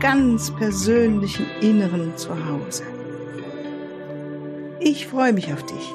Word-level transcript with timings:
ganz 0.00 0.54
persönlichen 0.54 1.46
Inneren 1.60 2.16
zu 2.16 2.30
Hause. 2.46 2.84
Ich 4.80 5.08
freue 5.08 5.32
mich 5.32 5.52
auf 5.52 5.66
dich. 5.66 5.92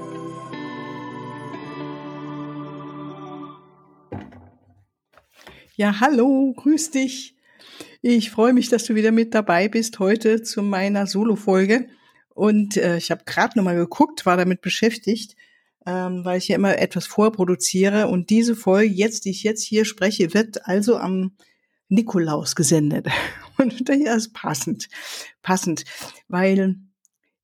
Ja, 5.75 6.01
hallo, 6.01 6.53
grüß 6.57 6.91
dich. 6.91 7.35
Ich 8.01 8.29
freue 8.29 8.51
mich, 8.51 8.67
dass 8.67 8.83
du 8.83 8.95
wieder 8.95 9.11
mit 9.11 9.33
dabei 9.33 9.69
bist 9.69 9.99
heute 9.99 10.43
zu 10.43 10.61
meiner 10.61 11.07
Solo-Folge. 11.07 11.87
Und 12.29 12.75
äh, 12.75 12.97
ich 12.97 13.09
habe 13.09 13.23
gerade 13.25 13.57
nochmal 13.57 13.77
geguckt, 13.77 14.25
war 14.25 14.35
damit 14.35 14.59
beschäftigt, 14.61 15.37
ähm, 15.85 16.25
weil 16.25 16.39
ich 16.39 16.49
ja 16.49 16.57
immer 16.57 16.77
etwas 16.77 17.07
vorproduziere. 17.07 18.07
Und 18.07 18.29
diese 18.29 18.57
Folge, 18.57 18.93
jetzt, 18.93 19.23
die 19.23 19.29
ich 19.29 19.43
jetzt 19.43 19.63
hier 19.63 19.85
spreche, 19.85 20.33
wird 20.33 20.67
also 20.67 20.97
am 20.97 21.37
Nikolaus 21.87 22.55
gesendet. 22.55 23.07
Und 23.63 23.89
das 23.89 23.97
ist 23.97 24.33
passend, 24.33 24.89
passend, 25.41 25.85
weil 26.27 26.77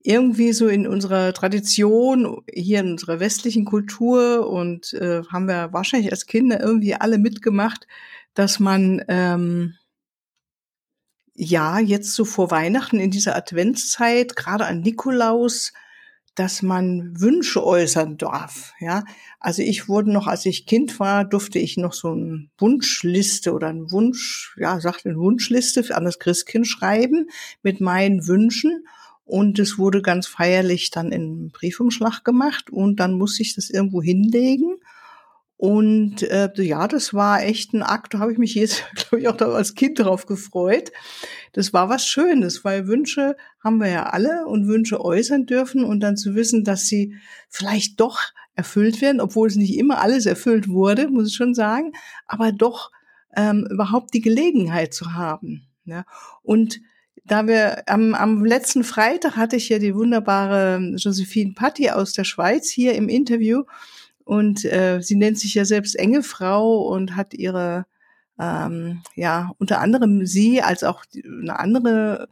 irgendwie 0.01 0.53
so 0.53 0.67
in 0.67 0.87
unserer 0.87 1.33
Tradition, 1.33 2.41
hier 2.51 2.79
in 2.79 2.91
unserer 2.91 3.19
westlichen 3.19 3.65
Kultur 3.65 4.49
und 4.49 4.93
äh, 4.93 5.23
haben 5.29 5.47
wir 5.47 5.73
wahrscheinlich 5.73 6.11
als 6.11 6.25
Kinder 6.25 6.59
irgendwie 6.59 6.95
alle 6.95 7.17
mitgemacht, 7.17 7.85
dass 8.33 8.59
man 8.59 9.03
ähm, 9.07 9.75
ja 11.33 11.79
jetzt 11.79 12.13
so 12.13 12.25
vor 12.25 12.51
Weihnachten 12.51 12.99
in 12.99 13.11
dieser 13.11 13.35
Adventszeit, 13.35 14.35
gerade 14.35 14.65
an 14.65 14.81
Nikolaus, 14.81 15.73
dass 16.35 16.61
man 16.61 17.19
Wünsche 17.19 17.65
äußern 17.65 18.17
darf. 18.17 18.73
Ja, 18.79 19.03
also 19.39 19.61
ich 19.61 19.87
wurde 19.87 20.11
noch, 20.11 20.27
als 20.27 20.45
ich 20.45 20.65
Kind 20.65 20.99
war, 20.99 21.25
durfte 21.25 21.59
ich 21.59 21.77
noch 21.77 21.93
so 21.93 22.11
eine 22.11 22.47
Wunschliste 22.57 23.53
oder 23.53 23.67
ein 23.67 23.91
Wunsch, 23.91 24.55
ja, 24.57 24.79
sagt 24.79 25.05
eine 25.05 25.17
Wunschliste 25.17 25.95
an 25.95 26.05
das 26.05 26.19
Christkind 26.19 26.67
schreiben 26.67 27.27
mit 27.63 27.81
meinen 27.81 28.27
Wünschen. 28.27 28.85
Und 29.25 29.59
es 29.59 29.77
wurde 29.77 30.01
ganz 30.01 30.25
feierlich 30.25 30.89
dann 30.89 31.11
in 31.11 31.51
Briefumschlag 31.51 32.23
gemacht 32.23 32.71
und 32.71 32.99
dann 32.99 33.13
musste 33.13 33.43
ich 33.43 33.53
das 33.53 33.69
irgendwo 33.69 34.01
hinlegen. 34.01 34.77
Und 35.61 36.23
äh, 36.23 36.49
ja, 36.55 36.87
das 36.87 37.13
war 37.13 37.43
echt 37.43 37.73
ein 37.73 37.83
Akt, 37.83 38.13
da 38.13 38.19
habe 38.19 38.31
ich 38.31 38.37
mich 38.37 38.55
jetzt, 38.55 38.81
glaube 38.95 39.19
ich, 39.19 39.27
auch 39.27 39.37
als 39.41 39.75
Kind 39.75 39.99
drauf 39.99 40.25
gefreut. 40.25 40.89
Das 41.51 41.73
war 41.73 41.89
was 41.89 42.07
Schönes, 42.07 42.63
weil 42.63 42.87
Wünsche 42.87 43.35
haben 43.61 43.79
wir 43.79 43.89
ja 43.89 44.03
alle 44.05 44.47
und 44.47 44.69
Wünsche 44.69 45.03
äußern 45.03 45.47
dürfen 45.47 45.83
und 45.83 45.99
dann 45.99 46.15
zu 46.15 46.33
wissen, 46.33 46.63
dass 46.63 46.85
sie 46.85 47.17
vielleicht 47.49 47.99
doch 47.99 48.21
erfüllt 48.55 49.01
werden, 49.01 49.19
obwohl 49.19 49.49
es 49.49 49.57
nicht 49.57 49.77
immer 49.77 50.01
alles 50.01 50.25
erfüllt 50.27 50.69
wurde, 50.69 51.09
muss 51.09 51.27
ich 51.27 51.35
schon 51.35 51.53
sagen, 51.53 51.91
aber 52.25 52.53
doch 52.53 52.89
ähm, 53.35 53.67
überhaupt 53.69 54.13
die 54.13 54.21
Gelegenheit 54.21 54.93
zu 54.93 55.13
haben. 55.13 55.67
Ja. 55.83 56.05
Und 56.41 56.79
da 57.25 57.47
wir 57.47 57.83
am, 57.89 58.15
am 58.15 58.45
letzten 58.45 58.85
Freitag 58.85 59.35
hatte 59.35 59.57
ich 59.57 59.67
ja 59.67 59.77
die 59.77 59.93
wunderbare 59.93 60.93
Josephine 60.95 61.51
Patti 61.53 61.89
aus 61.89 62.13
der 62.13 62.23
Schweiz 62.23 62.69
hier 62.69 62.93
im 62.93 63.09
Interview 63.09 63.63
und 64.29 64.63
äh, 64.63 65.01
sie 65.01 65.15
nennt 65.15 65.39
sich 65.39 65.55
ja 65.55 65.65
selbst 65.65 65.95
enge 65.95 66.21
Frau 66.21 66.83
und 66.83 67.15
hat 67.15 67.33
ihre, 67.33 67.87
ähm, 68.39 69.01
ja, 69.15 69.51
unter 69.57 69.81
anderem 69.81 70.27
sie 70.27 70.61
als 70.61 70.83
auch 70.83 71.03
eine 71.15 71.59
andere, 71.59 72.29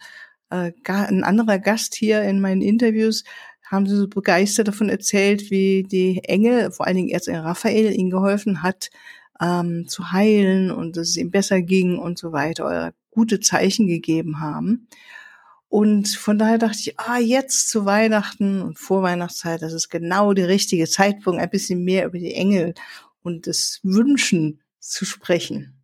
äh, 0.51 0.73
ein 0.85 1.23
anderer 1.23 1.57
Gast 1.57 1.95
hier 1.95 2.21
in 2.21 2.39
meinen 2.39 2.61
Interviews 2.61 3.23
haben 3.63 3.87
sie 3.87 3.95
so 3.95 4.07
begeistert 4.07 4.67
davon 4.67 4.89
erzählt, 4.89 5.49
wie 5.49 5.81
die 5.89 6.23
Engel, 6.23 6.71
vor 6.71 6.85
allen 6.85 6.97
Dingen 6.97 7.09
Erzengel 7.09 7.41
Raphael, 7.41 7.91
ihnen 7.91 8.11
geholfen 8.11 8.61
hat, 8.61 8.91
ähm, 9.41 9.87
zu 9.87 10.11
heilen 10.11 10.69
und 10.69 10.97
dass 10.97 11.09
es 11.09 11.17
ihm 11.17 11.31
besser 11.31 11.63
ging 11.63 11.97
und 11.97 12.19
so 12.19 12.31
weiter, 12.31 12.67
oder 12.67 12.93
gute 13.09 13.39
Zeichen 13.39 13.87
gegeben 13.87 14.39
haben. 14.39 14.87
Und 15.69 16.07
von 16.07 16.37
daher 16.39 16.57
dachte 16.57 16.77
ich, 16.79 16.99
ah, 16.99 17.19
jetzt 17.19 17.69
zu 17.69 17.85
Weihnachten 17.85 18.61
und 18.61 18.79
vor 18.79 19.03
Weihnachtszeit, 19.03 19.61
das 19.61 19.73
ist 19.73 19.89
genau 19.89 20.33
der 20.33 20.47
richtige 20.47 20.87
Zeitpunkt, 20.87 21.41
ein 21.41 21.49
bisschen 21.49 21.83
mehr 21.83 22.05
über 22.05 22.17
die 22.17 22.33
Engel 22.33 22.73
und 23.21 23.47
das 23.47 23.79
Wünschen 23.83 24.61
zu 24.79 25.03
sprechen. 25.03 25.83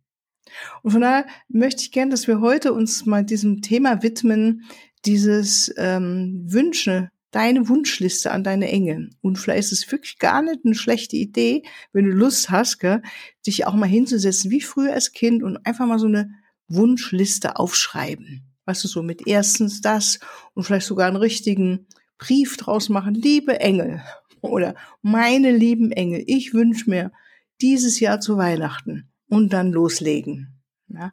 Und 0.82 0.92
von 0.92 1.00
daher 1.02 1.26
möchte 1.48 1.82
ich 1.82 1.92
gerne, 1.92 2.12
dass 2.12 2.26
wir 2.26 2.40
heute 2.40 2.72
uns 2.72 3.04
mal 3.04 3.24
diesem 3.24 3.60
Thema 3.60 4.02
widmen, 4.02 4.64
dieses 5.04 5.72
ähm, 5.76 6.44
Wünsche, 6.46 7.10
deine 7.30 7.68
Wunschliste 7.68 8.30
an 8.30 8.44
deine 8.44 8.70
Engel. 8.70 9.10
Und 9.20 9.38
vielleicht 9.38 9.72
ist 9.72 9.72
es 9.72 9.92
wirklich 9.92 10.18
gar 10.18 10.40
nicht 10.40 10.60
eine 10.64 10.74
schlechte 10.74 11.16
Idee, 11.16 11.64
wenn 11.92 12.04
du 12.04 12.12
Lust 12.12 12.48
hast, 12.50 12.78
gell, 12.78 13.02
dich 13.44 13.66
auch 13.66 13.74
mal 13.74 13.86
hinzusetzen, 13.86 14.50
wie 14.50 14.60
früher 14.60 14.92
als 14.92 15.12
Kind 15.12 15.42
und 15.42 15.58
einfach 15.66 15.86
mal 15.86 15.98
so 15.98 16.06
eine 16.06 16.30
Wunschliste 16.68 17.56
aufschreiben. 17.56 18.53
Weißt 18.66 18.84
du, 18.84 18.88
so 18.88 19.02
mit 19.02 19.26
erstens 19.26 19.80
das 19.80 20.18
und 20.54 20.64
vielleicht 20.64 20.86
sogar 20.86 21.06
einen 21.06 21.16
richtigen 21.16 21.86
Brief 22.18 22.56
draus 22.56 22.88
machen. 22.88 23.14
Liebe 23.14 23.60
Engel 23.60 24.02
oder 24.40 24.74
meine 25.02 25.52
lieben 25.52 25.92
Engel, 25.92 26.24
ich 26.26 26.54
wünsche 26.54 26.88
mir 26.88 27.12
dieses 27.60 28.00
Jahr 28.00 28.20
zu 28.20 28.36
Weihnachten 28.36 29.10
und 29.28 29.52
dann 29.52 29.72
loslegen. 29.72 30.60
Ja? 30.88 31.12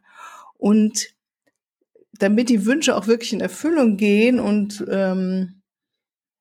Und 0.56 1.14
damit 2.12 2.48
die 2.48 2.66
Wünsche 2.66 2.96
auch 2.96 3.06
wirklich 3.06 3.32
in 3.32 3.40
Erfüllung 3.40 3.96
gehen 3.96 4.38
und 4.38 4.84
ähm, 4.88 5.62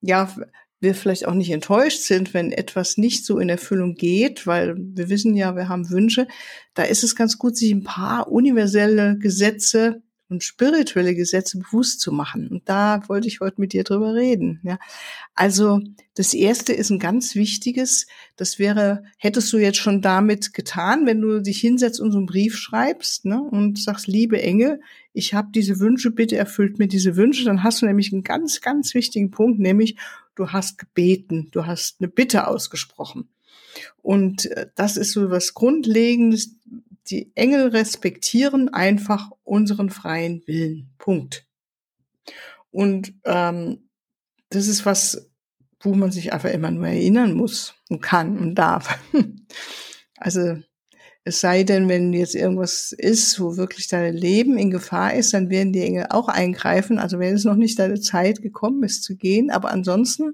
ja, 0.01 0.33
wir 0.79 0.95
vielleicht 0.95 1.27
auch 1.27 1.33
nicht 1.33 1.51
enttäuscht 1.51 2.01
sind, 2.01 2.33
wenn 2.33 2.51
etwas 2.51 2.97
nicht 2.97 3.25
so 3.25 3.39
in 3.39 3.49
Erfüllung 3.49 3.95
geht, 3.95 4.47
weil 4.47 4.75
wir 4.77 5.09
wissen 5.09 5.35
ja, 5.35 5.55
wir 5.55 5.69
haben 5.69 5.89
Wünsche, 5.89 6.27
da 6.73 6.83
ist 6.83 7.03
es 7.03 7.15
ganz 7.15 7.37
gut, 7.37 7.55
sich 7.55 7.71
ein 7.71 7.83
paar 7.83 8.31
universelle 8.31 9.17
Gesetze 9.17 10.01
und 10.31 10.43
spirituelle 10.43 11.13
Gesetze 11.13 11.59
bewusst 11.59 11.99
zu 11.99 12.11
machen. 12.13 12.47
Und 12.47 12.67
da 12.69 13.03
wollte 13.07 13.27
ich 13.27 13.41
heute 13.41 13.59
mit 13.59 13.73
dir 13.73 13.83
drüber 13.83 14.15
reden. 14.15 14.61
Ja. 14.63 14.79
Also 15.35 15.81
das 16.15 16.33
erste 16.33 16.71
ist 16.71 16.89
ein 16.89 16.99
ganz 16.99 17.35
wichtiges. 17.35 18.07
Das 18.37 18.57
wäre, 18.57 19.03
hättest 19.17 19.51
du 19.51 19.57
jetzt 19.57 19.77
schon 19.77 20.01
damit 20.01 20.53
getan, 20.53 21.05
wenn 21.05 21.19
du 21.19 21.41
dich 21.41 21.59
hinsetzt 21.59 21.99
und 21.99 22.13
so 22.13 22.17
einen 22.17 22.27
Brief 22.27 22.57
schreibst 22.57 23.25
ne, 23.25 23.41
und 23.41 23.77
sagst, 23.77 24.07
liebe 24.07 24.41
Engel, 24.41 24.79
ich 25.13 25.33
habe 25.33 25.49
diese 25.53 25.79
Wünsche, 25.79 26.11
bitte 26.11 26.37
erfüllt 26.37 26.79
mir 26.79 26.87
diese 26.87 27.17
Wünsche. 27.17 27.43
Dann 27.43 27.63
hast 27.63 27.81
du 27.81 27.85
nämlich 27.85 28.13
einen 28.13 28.23
ganz, 28.23 28.61
ganz 28.61 28.93
wichtigen 28.93 29.31
Punkt, 29.31 29.59
nämlich 29.59 29.97
du 30.35 30.47
hast 30.47 30.77
gebeten, 30.77 31.49
du 31.51 31.65
hast 31.65 31.97
eine 31.99 32.07
Bitte 32.07 32.47
ausgesprochen. 32.47 33.27
Und 34.01 34.45
äh, 34.45 34.67
das 34.75 34.95
ist 34.95 35.11
so 35.11 35.29
was 35.29 35.53
Grundlegendes, 35.53 36.55
die 37.07 37.31
Engel 37.35 37.69
respektieren 37.69 38.69
einfach 38.69 39.31
unseren 39.43 39.89
freien 39.89 40.43
Willen. 40.45 40.93
Punkt. 40.97 41.47
Und 42.69 43.13
ähm, 43.25 43.89
das 44.49 44.67
ist 44.67 44.85
was, 44.85 45.29
wo 45.79 45.93
man 45.93 46.11
sich 46.11 46.33
einfach 46.33 46.51
immer 46.51 46.71
nur 46.71 46.87
erinnern 46.87 47.33
muss 47.33 47.73
und 47.89 48.01
kann 48.01 48.37
und 48.37 48.55
darf. 48.55 48.99
also 50.17 50.57
es 51.23 51.39
sei 51.39 51.63
denn, 51.63 51.87
wenn 51.87 52.13
jetzt 52.13 52.33
irgendwas 52.33 52.93
ist, 52.93 53.39
wo 53.39 53.55
wirklich 53.55 53.87
dein 53.87 54.15
Leben 54.15 54.57
in 54.57 54.71
Gefahr 54.71 55.13
ist, 55.13 55.33
dann 55.33 55.49
werden 55.49 55.73
die 55.73 55.81
Engel 55.81 56.07
auch 56.09 56.27
eingreifen. 56.27 56.97
Also 56.97 57.19
wenn 57.19 57.35
es 57.35 57.43
noch 57.43 57.55
nicht 57.55 57.77
deine 57.77 57.99
Zeit 57.99 58.41
gekommen 58.41 58.83
ist 58.83 59.03
zu 59.03 59.15
gehen, 59.15 59.51
aber 59.51 59.71
ansonsten 59.71 60.33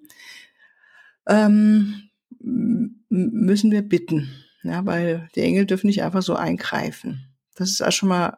ähm, 1.28 2.10
müssen 2.40 3.72
wir 3.72 3.82
bitten. 3.82 4.30
Ja, 4.68 4.86
weil 4.86 5.30
die 5.36 5.42
Engel 5.42 5.66
dürfen 5.66 5.88
nicht 5.88 6.04
einfach 6.04 6.22
so 6.22 6.36
eingreifen. 6.36 7.34
Das 7.56 7.70
ist 7.70 7.82
auch 7.82 7.92
schon 7.92 8.10
mal 8.10 8.38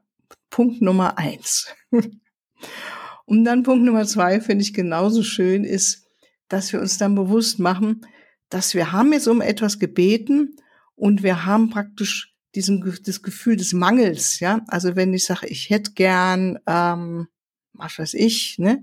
Punkt 0.50 0.82
Nummer 0.82 1.18
eins. 1.18 1.68
Und 3.26 3.46
dann 3.46 3.64
Punkt 3.64 3.84
Nummer 3.86 4.06
zwei 4.06 4.40
finde 4.42 4.64
ich 4.64 4.74
genauso 4.74 5.24
schön 5.24 5.64
ist, 5.64 6.08
dass 6.48 6.74
wir 6.74 6.82
uns 6.82 6.98
dann 6.98 7.16
bewusst 7.16 7.60
machen, 7.60 8.06
dass 8.50 8.74
wir 8.74 8.92
haben 8.92 9.14
jetzt 9.14 9.28
um 9.28 9.42
etwas 9.42 9.78
gebeten 9.78 10.56
und 10.96 11.22
wir 11.22 11.46
haben 11.46 11.70
praktisch 11.70 12.36
diesen 12.56 12.84
das 13.04 13.22
Gefühl 13.22 13.56
des 13.56 13.74
Mangels, 13.74 14.40
ja. 14.40 14.62
Also 14.68 14.96
wenn 14.96 15.14
ich 15.14 15.26
sage, 15.26 15.48
ich 15.48 15.70
hätte 15.70 15.94
gern, 15.94 16.58
ähm, 16.66 17.28
was 17.74 18.00
weiß 18.00 18.16
ich, 18.16 18.58
ne, 18.58 18.82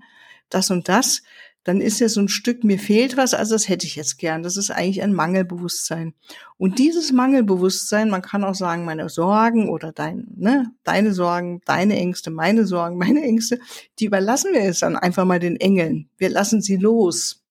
das 0.48 0.70
und 0.70 0.88
das, 0.88 1.22
dann 1.66 1.80
ist 1.80 1.98
ja 1.98 2.08
so 2.08 2.20
ein 2.20 2.28
Stück, 2.28 2.62
mir 2.62 2.78
fehlt 2.78 3.16
was, 3.16 3.34
also 3.34 3.56
das 3.56 3.68
hätte 3.68 3.88
ich 3.88 3.96
jetzt 3.96 4.18
gern. 4.18 4.44
Das 4.44 4.56
ist 4.56 4.70
eigentlich 4.70 5.02
ein 5.02 5.12
Mangelbewusstsein. 5.12 6.14
Und 6.58 6.78
dieses 6.78 7.10
Mangelbewusstsein, 7.10 8.08
man 8.08 8.22
kann 8.22 8.44
auch 8.44 8.54
sagen, 8.54 8.84
meine 8.84 9.08
Sorgen 9.08 9.68
oder 9.68 9.90
dein, 9.90 10.28
ne, 10.36 10.70
deine 10.84 11.12
Sorgen, 11.12 11.60
deine 11.64 11.96
Ängste, 11.96 12.30
meine 12.30 12.66
Sorgen, 12.66 12.98
meine 12.98 13.20
Ängste, 13.20 13.58
die 13.98 14.04
überlassen 14.04 14.52
wir 14.52 14.62
jetzt 14.62 14.82
dann 14.82 14.94
einfach 14.96 15.24
mal 15.24 15.40
den 15.40 15.56
Engeln. 15.56 16.08
Wir 16.18 16.28
lassen 16.28 16.62
sie 16.62 16.76
los. 16.76 17.44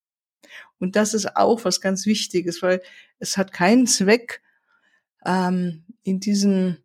Und 0.80 0.96
das 0.96 1.14
ist 1.14 1.36
auch 1.36 1.66
was 1.66 1.82
ganz 1.82 2.06
Wichtiges, 2.06 2.62
weil 2.62 2.82
es 3.20 3.36
hat 3.36 3.52
keinen 3.52 3.86
Zweck, 3.86 4.42
ähm, 5.26 5.84
in 6.04 6.22
diesen 6.22 6.78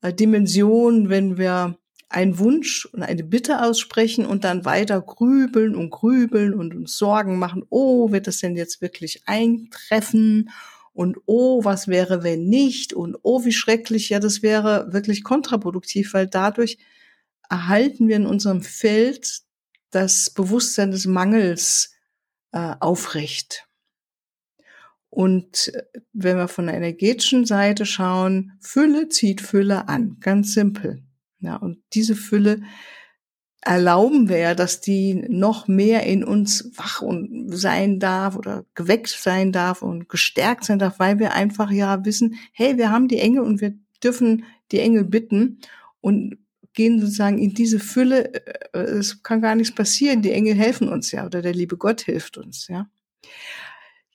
äh, 0.00 0.12
Dimensionen, 0.12 1.08
wenn 1.08 1.38
wir 1.38 1.78
einen 2.14 2.38
Wunsch 2.38 2.86
und 2.86 3.02
eine 3.02 3.24
Bitte 3.24 3.62
aussprechen 3.62 4.24
und 4.24 4.44
dann 4.44 4.64
weiter 4.64 5.00
grübeln 5.00 5.74
und 5.74 5.90
grübeln 5.90 6.54
und 6.54 6.74
uns 6.74 6.96
Sorgen 6.96 7.38
machen, 7.38 7.64
oh, 7.70 8.12
wird 8.12 8.26
das 8.26 8.38
denn 8.38 8.56
jetzt 8.56 8.80
wirklich 8.80 9.22
eintreffen? 9.26 10.50
Und 10.92 11.18
oh, 11.26 11.64
was 11.64 11.88
wäre, 11.88 12.22
wenn 12.22 12.44
nicht? 12.44 12.92
Und 12.92 13.16
oh, 13.22 13.44
wie 13.44 13.52
schrecklich, 13.52 14.10
ja, 14.10 14.20
das 14.20 14.42
wäre 14.42 14.92
wirklich 14.92 15.24
kontraproduktiv, 15.24 16.14
weil 16.14 16.28
dadurch 16.28 16.78
erhalten 17.50 18.06
wir 18.06 18.16
in 18.16 18.26
unserem 18.26 18.62
Feld 18.62 19.40
das 19.90 20.30
Bewusstsein 20.30 20.92
des 20.92 21.06
Mangels 21.06 21.94
äh, 22.52 22.74
aufrecht. 22.78 23.66
Und 25.10 25.72
äh, 25.74 25.82
wenn 26.12 26.36
wir 26.36 26.48
von 26.48 26.66
der 26.66 26.76
energetischen 26.76 27.44
Seite 27.44 27.86
schauen, 27.86 28.52
Fülle 28.60 29.08
zieht 29.08 29.40
Fülle 29.40 29.88
an, 29.88 30.18
ganz 30.20 30.54
simpel. 30.54 31.02
Ja, 31.44 31.56
und 31.56 31.78
diese 31.92 32.16
Fülle 32.16 32.62
erlauben 33.64 34.28
wir 34.28 34.38
ja, 34.38 34.54
dass 34.54 34.80
die 34.80 35.14
noch 35.14 35.68
mehr 35.68 36.04
in 36.04 36.22
uns 36.22 36.70
wach 36.76 37.00
und 37.00 37.50
sein 37.56 37.98
darf 37.98 38.36
oder 38.36 38.66
geweckt 38.74 39.08
sein 39.08 39.52
darf 39.52 39.80
und 39.82 40.08
gestärkt 40.08 40.64
sein 40.64 40.78
darf, 40.78 40.98
weil 40.98 41.18
wir 41.18 41.32
einfach 41.32 41.70
ja 41.70 42.04
wissen, 42.04 42.36
hey, 42.52 42.76
wir 42.76 42.90
haben 42.90 43.08
die 43.08 43.18
Engel 43.18 43.42
und 43.42 43.60
wir 43.60 43.74
dürfen 44.02 44.44
die 44.70 44.80
Engel 44.80 45.04
bitten 45.04 45.60
und 46.00 46.36
gehen 46.74 47.00
sozusagen 47.00 47.38
in 47.38 47.54
diese 47.54 47.78
Fülle. 47.78 48.34
Äh, 48.74 48.78
es 48.78 49.22
kann 49.22 49.40
gar 49.40 49.54
nichts 49.54 49.74
passieren. 49.74 50.20
Die 50.20 50.32
Engel 50.32 50.54
helfen 50.54 50.88
uns 50.88 51.10
ja 51.12 51.24
oder 51.24 51.40
der 51.40 51.54
liebe 51.54 51.78
Gott 51.78 52.02
hilft 52.02 52.36
uns, 52.36 52.68
ja. 52.68 52.88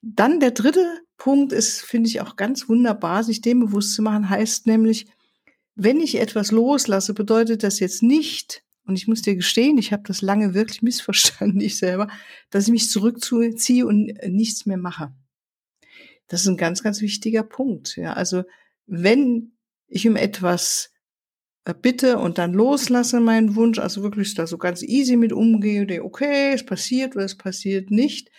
Dann 0.02 0.40
der 0.40 0.52
dritte 0.52 0.86
Punkt 1.18 1.52
ist, 1.52 1.82
finde 1.82 2.08
ich 2.08 2.22
auch 2.22 2.36
ganz 2.36 2.70
wunderbar, 2.70 3.24
sich 3.24 3.42
dem 3.42 3.60
bewusst 3.60 3.96
zu 3.96 4.02
machen, 4.02 4.30
heißt 4.30 4.68
nämlich, 4.68 5.08
wenn 5.82 6.00
ich 6.02 6.20
etwas 6.20 6.52
loslasse, 6.52 7.14
bedeutet 7.14 7.64
das 7.64 7.80
jetzt 7.80 8.04
nicht, 8.04 8.64
und 8.86 8.96
ich 8.96 9.08
muss 9.08 9.22
dir 9.22 9.36
gestehen, 9.36 9.78
ich 9.78 9.94
habe 9.94 10.04
das 10.06 10.22
lange 10.22 10.54
wirklich 10.54 10.82
missverstanden, 10.84 11.62
ich 11.62 11.78
selber, 11.78 12.10
dass 12.50 12.66
ich 12.66 12.72
mich 12.72 12.90
zurückziehe 12.90 13.86
und 13.86 14.12
nichts 14.28 14.66
mehr 14.66 14.78
mache. 14.78 15.14
Das 16.28 16.42
ist 16.42 16.48
ein 16.48 16.58
ganz, 16.58 16.84
ganz 16.84 17.02
wichtiger 17.02 17.44
Punkt. 17.44 17.96
Ja, 17.96 18.14
also 18.14 18.44
wenn 18.86 19.54
ich 19.88 20.08
um 20.08 20.16
etwas 20.16 20.92
äh, 21.66 21.74
bitte 21.74 22.18
und 22.20 22.38
dann 22.38 22.54
loslasse 22.54 23.20
meinen 23.20 23.56
Wunsch, 23.56 23.80
also 23.80 24.04
wirklich 24.04 24.34
da 24.36 24.48
so 24.48 24.58
ganz 24.58 24.84
easy 24.84 25.16
mit 25.16 25.34
umgehe, 25.34 26.04
okay, 26.04 26.54
es 26.54 26.66
passiert 26.66 27.16
oder 27.16 27.26
es 27.26 27.38
passiert 27.38 27.90
nicht, 27.90 28.30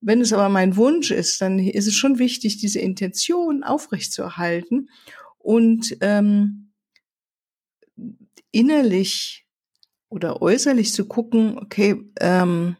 wenn 0.00 0.20
es 0.20 0.32
aber 0.32 0.48
mein 0.48 0.76
Wunsch 0.76 1.10
ist, 1.10 1.40
dann 1.40 1.58
ist 1.58 1.86
es 1.86 1.94
schon 1.94 2.18
wichtig, 2.18 2.58
diese 2.58 2.80
Intention 2.80 3.62
aufrechtzuerhalten 3.62 4.90
und 5.38 5.96
ähm, 6.00 6.71
innerlich 8.52 9.46
oder 10.08 10.42
äußerlich 10.42 10.92
zu 10.92 11.06
gucken, 11.06 11.58
okay, 11.58 11.96
ähm, 12.20 12.76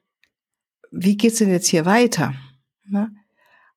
wie 0.91 1.17
geht's 1.17 1.39
denn 1.39 1.51
jetzt 1.51 1.69
hier 1.69 1.87
weiter? 1.87 2.35
Na? 2.85 3.11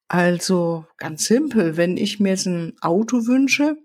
Also 0.08 0.86
ganz 0.98 1.26
simpel, 1.26 1.78
wenn 1.78 1.98
ich 1.98 2.20
mir 2.20 2.30
jetzt 2.30 2.46
ein 2.46 2.74
Auto 2.82 3.26
wünsche 3.26 3.78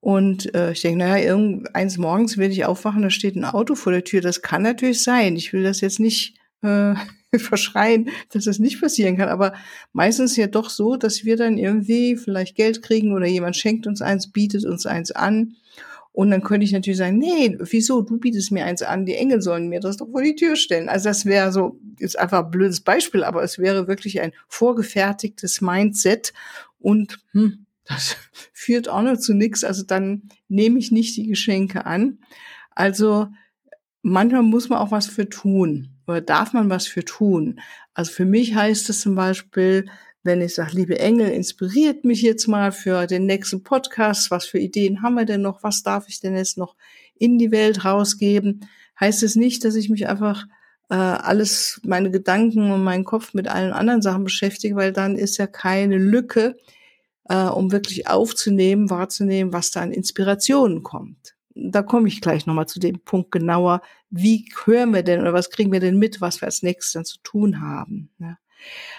und 0.00 0.54
äh, 0.54 0.72
ich 0.72 0.82
denke, 0.82 0.98
naja, 0.98 1.24
irgendeins 1.24 1.98
morgens 1.98 2.36
werde 2.38 2.52
ich 2.52 2.64
aufwachen, 2.64 3.02
da 3.02 3.10
steht 3.10 3.34
ein 3.34 3.44
Auto 3.44 3.74
vor 3.74 3.92
der 3.92 4.04
Tür. 4.04 4.20
Das 4.20 4.42
kann 4.42 4.62
natürlich 4.62 5.02
sein. 5.02 5.36
Ich 5.36 5.52
will 5.52 5.64
das 5.64 5.80
jetzt 5.80 5.98
nicht 5.98 6.36
äh, 6.62 6.94
verschreien, 7.36 8.10
dass 8.30 8.44
das 8.44 8.60
nicht 8.60 8.80
passieren 8.80 9.16
kann. 9.16 9.28
Aber 9.28 9.54
meistens 9.92 10.36
ja 10.36 10.46
doch 10.46 10.70
so, 10.70 10.96
dass 10.96 11.24
wir 11.24 11.36
dann 11.36 11.58
irgendwie 11.58 12.16
vielleicht 12.16 12.54
Geld 12.54 12.82
kriegen 12.82 13.12
oder 13.12 13.26
jemand 13.26 13.56
schenkt 13.56 13.86
uns 13.86 14.00
eins, 14.00 14.30
bietet 14.30 14.64
uns 14.64 14.86
eins 14.86 15.10
an. 15.10 15.56
Und 16.12 16.30
dann 16.30 16.42
könnte 16.42 16.64
ich 16.64 16.72
natürlich 16.72 16.98
sagen, 16.98 17.18
nee, 17.18 17.56
wieso? 17.60 18.02
Du 18.02 18.18
bietest 18.18 18.50
mir 18.50 18.64
eins 18.64 18.82
an, 18.82 19.06
die 19.06 19.14
Engel 19.14 19.40
sollen 19.40 19.68
mir 19.68 19.80
das 19.80 19.98
doch 19.98 20.08
vor 20.10 20.22
die 20.22 20.34
Tür 20.34 20.56
stellen. 20.56 20.88
Also 20.88 21.08
das 21.08 21.26
wäre 21.26 21.52
so, 21.52 21.78
ist 21.98 22.18
einfach 22.18 22.44
ein 22.44 22.50
blödes 22.50 22.80
Beispiel, 22.80 23.22
aber 23.22 23.42
es 23.42 23.58
wäre 23.58 23.86
wirklich 23.86 24.20
ein 24.20 24.32
vorgefertigtes 24.48 25.60
Mindset 25.60 26.32
und 26.78 27.20
hm, 27.32 27.66
das 27.84 28.16
führt 28.52 28.88
auch 28.88 29.02
noch 29.02 29.18
zu 29.18 29.34
nichts. 29.34 29.64
Also 29.64 29.84
dann 29.84 30.22
nehme 30.48 30.78
ich 30.78 30.90
nicht 30.90 31.16
die 31.16 31.26
Geschenke 31.26 31.86
an. 31.86 32.18
Also 32.70 33.28
manchmal 34.02 34.42
muss 34.42 34.68
man 34.68 34.78
auch 34.78 34.90
was 34.90 35.06
für 35.06 35.28
tun 35.28 35.90
oder 36.06 36.20
darf 36.20 36.52
man 36.52 36.70
was 36.70 36.86
für 36.86 37.04
tun? 37.04 37.60
Also 37.94 38.12
für 38.12 38.24
mich 38.24 38.54
heißt 38.54 38.88
es 38.90 39.00
zum 39.00 39.14
Beispiel, 39.14 39.90
wenn 40.22 40.40
ich 40.40 40.54
sage, 40.54 40.72
liebe 40.74 40.98
Engel, 40.98 41.30
inspiriert 41.30 42.04
mich 42.04 42.22
jetzt 42.22 42.48
mal 42.48 42.72
für 42.72 43.06
den 43.06 43.26
nächsten 43.26 43.62
Podcast, 43.62 44.30
was 44.30 44.46
für 44.46 44.58
Ideen 44.58 45.02
haben 45.02 45.14
wir 45.14 45.24
denn 45.24 45.42
noch, 45.42 45.62
was 45.62 45.82
darf 45.82 46.08
ich 46.08 46.20
denn 46.20 46.36
jetzt 46.36 46.58
noch 46.58 46.76
in 47.14 47.38
die 47.38 47.50
Welt 47.50 47.84
rausgeben, 47.84 48.68
heißt 48.98 49.22
es 49.22 49.36
nicht, 49.36 49.64
dass 49.64 49.74
ich 49.74 49.88
mich 49.88 50.08
einfach 50.08 50.44
äh, 50.90 50.94
alles, 50.94 51.80
meine 51.84 52.10
Gedanken 52.10 52.70
und 52.70 52.82
meinen 52.82 53.04
Kopf 53.04 53.34
mit 53.34 53.48
allen 53.48 53.72
anderen 53.72 54.02
Sachen 54.02 54.24
beschäftige, 54.24 54.76
weil 54.76 54.92
dann 54.92 55.16
ist 55.16 55.36
ja 55.36 55.46
keine 55.46 55.98
Lücke, 55.98 56.56
äh, 57.28 57.44
um 57.44 57.72
wirklich 57.72 58.08
aufzunehmen, 58.08 58.90
wahrzunehmen, 58.90 59.52
was 59.52 59.70
da 59.70 59.80
an 59.80 59.92
Inspirationen 59.92 60.82
kommt 60.82 61.38
da 61.58 61.82
komme 61.82 62.08
ich 62.08 62.20
gleich 62.20 62.46
nochmal 62.46 62.66
zu 62.66 62.78
dem 62.78 63.00
Punkt 63.00 63.32
genauer, 63.32 63.82
wie 64.10 64.48
hören 64.64 64.94
wir 64.94 65.02
denn 65.02 65.20
oder 65.20 65.32
was 65.32 65.50
kriegen 65.50 65.72
wir 65.72 65.80
denn 65.80 65.98
mit, 65.98 66.20
was 66.20 66.40
wir 66.40 66.46
als 66.46 66.62
nächstes 66.62 66.92
dann 66.92 67.04
zu 67.04 67.18
tun 67.22 67.60
haben. 67.60 68.10
Ja. 68.18 68.38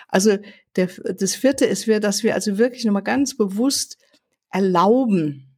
Also 0.07 0.37
der, 0.75 0.87
das 0.87 1.35
vierte 1.35 1.65
ist, 1.65 1.87
wir, 1.87 1.99
dass 1.99 2.23
wir 2.23 2.35
also 2.35 2.57
wirklich 2.57 2.85
nochmal 2.85 3.03
ganz 3.03 3.35
bewusst 3.35 3.97
erlauben 4.51 5.57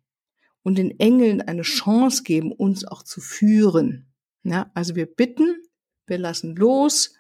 und 0.64 0.78
den 0.78 1.00
Engeln 1.00 1.42
eine 1.42 1.64
Chance 1.64 2.24
geben, 2.24 2.52
uns 2.52 2.86
auch 2.86 3.04
zu 3.04 3.22
führen. 3.22 4.08
Ja, 4.44 4.72
also 4.74 4.96
wir 4.96 5.06
bitten, 5.06 5.56
wir 6.08 6.18
lassen 6.18 6.56
los, 6.56 7.14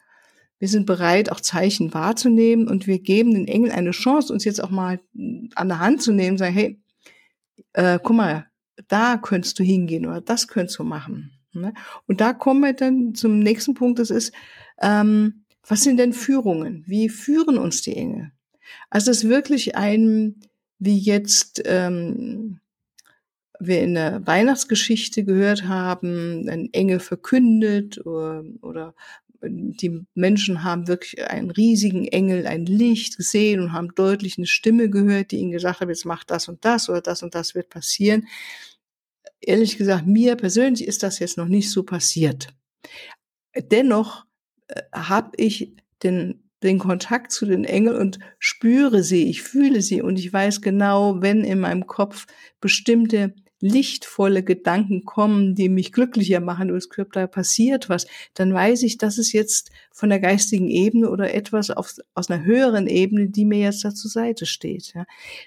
wir 0.60 0.68
sind 0.68 0.86
bereit, 0.86 1.32
auch 1.32 1.40
Zeichen 1.40 1.94
wahrzunehmen 1.94 2.68
und 2.68 2.86
wir 2.86 3.00
geben 3.00 3.34
den 3.34 3.48
Engeln 3.48 3.72
eine 3.72 3.92
Chance, 3.92 4.32
uns 4.32 4.46
jetzt 4.46 4.64
auch 4.64 4.70
mal 4.70 5.00
an 5.56 5.68
der 5.68 5.80
Hand 5.80 6.04
zu 6.04 6.12
nehmen, 6.12 6.38
sagen, 6.38 6.54
hey, 6.54 6.82
äh, 7.74 8.00
guck 8.02 8.16
mal, 8.16 8.48
da 8.88 9.18
könntest 9.18 9.58
du 9.60 9.64
hingehen 9.64 10.06
oder 10.06 10.22
das 10.22 10.48
könntest 10.48 10.78
du 10.80 10.84
machen. 10.84 11.32
Ne? 11.54 11.74
Und 12.08 12.22
da 12.22 12.34
kommen 12.34 12.62
wir 12.62 12.74
dann 12.74 13.16
zum 13.16 13.40
nächsten 13.40 13.74
Punkt, 13.74 14.00
das 14.00 14.10
ist, 14.10 14.34
ähm, 14.82 15.41
was 15.68 15.84
sind 15.84 15.98
denn 15.98 16.14
Führungen? 16.14 16.84
Wie 16.88 17.10
führen 17.10 17.58
uns 17.58 17.82
die 17.82 17.96
Engel? 17.96 18.32
Also 18.90 19.12
das 19.12 19.24
ist 19.24 19.30
wirklich 19.30 19.76
ein, 19.76 20.40
wie 20.80 20.98
jetzt 20.98 21.62
ähm, 21.66 22.60
wir 23.60 23.82
in 23.82 23.94
der 23.94 24.26
Weihnachtsgeschichte 24.26 25.24
gehört 25.24 25.68
haben, 25.68 26.50
ein 26.50 26.74
Engel 26.74 27.00
verkündet 27.00 28.04
oder, 28.06 28.44
oder 28.62 28.96
die 29.44 30.06
Menschen 30.14 30.64
haben 30.64 30.88
wirklich 30.88 31.24
einen 31.28 31.52
riesigen 31.52 32.08
Engel, 32.08 32.46
ein 32.46 32.66
Licht 32.66 33.18
gesehen 33.18 33.60
und 33.60 33.74
haben 33.74 33.94
deutlich 33.96 34.38
eine 34.38 34.48
Stimme 34.48 34.90
gehört, 34.90 35.32
die 35.32 35.38
ihnen 35.38 35.52
gesagt 35.52 35.80
hat, 35.80 35.90
jetzt 35.90 36.06
macht 36.06 36.30
das 36.32 36.48
und 36.48 36.64
das 36.64 36.90
oder 36.90 37.02
das 37.02 37.24
und 37.24 37.34
das 37.34 37.56
wird 37.56 37.70
passieren. 37.70 38.28
Ehrlich 39.40 39.78
gesagt, 39.78 40.06
mir 40.06 40.36
persönlich 40.36 40.88
ist 40.88 41.02
das 41.02 41.20
jetzt 41.20 41.38
noch 41.38 41.48
nicht 41.48 41.72
so 41.72 41.84
passiert. 41.84 42.50
Dennoch 43.56 44.26
äh, 44.26 44.31
habe 44.94 45.32
ich 45.38 45.74
den, 46.04 46.44
den 46.64 46.80
Kontakt 46.80 47.32
zu 47.32 47.46
den 47.46 47.64
Engeln 47.64 47.98
und 47.98 48.20
spüre 48.40 49.04
sie, 49.04 49.30
ich 49.30 49.42
fühle 49.42 49.82
sie 49.82 50.02
und 50.02 50.20
ich 50.20 50.32
weiß 50.32 50.62
genau, 50.62 51.22
wenn 51.22 51.44
in 51.44 51.60
meinem 51.60 51.88
Kopf 51.88 52.28
bestimmte 52.60 53.34
lichtvolle 53.62 54.44
Gedanken 54.44 55.06
kommen, 55.06 55.56
die 55.56 55.70
mich 55.70 55.92
glücklicher 55.92 56.40
machen, 56.40 56.72
oder 56.72 57.06
da 57.14 57.28
passiert 57.28 57.90
was, 57.90 58.08
dann 58.34 58.54
weiß 58.54 58.84
ich, 58.84 58.98
dass 58.98 59.18
es 59.20 59.32
jetzt 59.32 59.72
von 59.92 60.10
der 60.10 60.20
geistigen 60.20 60.68
Ebene 60.68 61.10
oder 61.10 61.34
etwas 61.34 61.70
auf, 61.70 61.96
aus 62.16 62.30
einer 62.30 62.44
höheren 62.44 62.88
Ebene, 62.88 63.30
die 63.30 63.46
mir 63.46 63.60
jetzt 63.60 63.86
da 63.86 63.94
zur 63.94 64.10
Seite 64.10 64.48
steht. 64.48 64.94
Ja. 64.96 65.06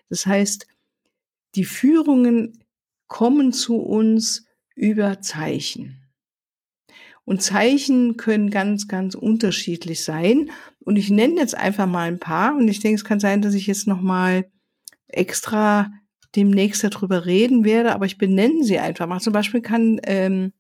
Das 0.08 0.26
heißt, 0.26 0.66
die 1.56 1.64
Führungen 1.64 2.64
kommen 3.08 3.52
zu 3.52 3.76
uns 3.76 4.46
über 4.74 5.20
Zeichen. 5.20 6.03
Und 7.24 7.42
Zeichen 7.42 8.16
können 8.16 8.50
ganz, 8.50 8.86
ganz 8.86 9.14
unterschiedlich 9.14 10.04
sein. 10.04 10.50
Und 10.80 10.96
ich 10.96 11.10
nenne 11.10 11.40
jetzt 11.40 11.56
einfach 11.56 11.86
mal 11.86 12.08
ein 12.08 12.18
paar. 12.18 12.54
Und 12.54 12.68
ich 12.68 12.80
denke, 12.80 12.96
es 12.96 13.04
kann 13.04 13.20
sein, 13.20 13.40
dass 13.40 13.54
ich 13.54 13.66
jetzt 13.66 13.86
nochmal 13.86 14.50
extra 15.08 15.90
demnächst 16.36 16.84
darüber 16.84 17.26
reden 17.26 17.64
werde, 17.64 17.94
aber 17.94 18.06
ich 18.06 18.18
benenne 18.18 18.64
sie 18.64 18.78
einfach 18.78 19.06
mal. 19.06 19.20
Zum 19.20 19.32
Beispiel 19.32 19.62
kann 19.62 20.00
ähm, 20.04 20.52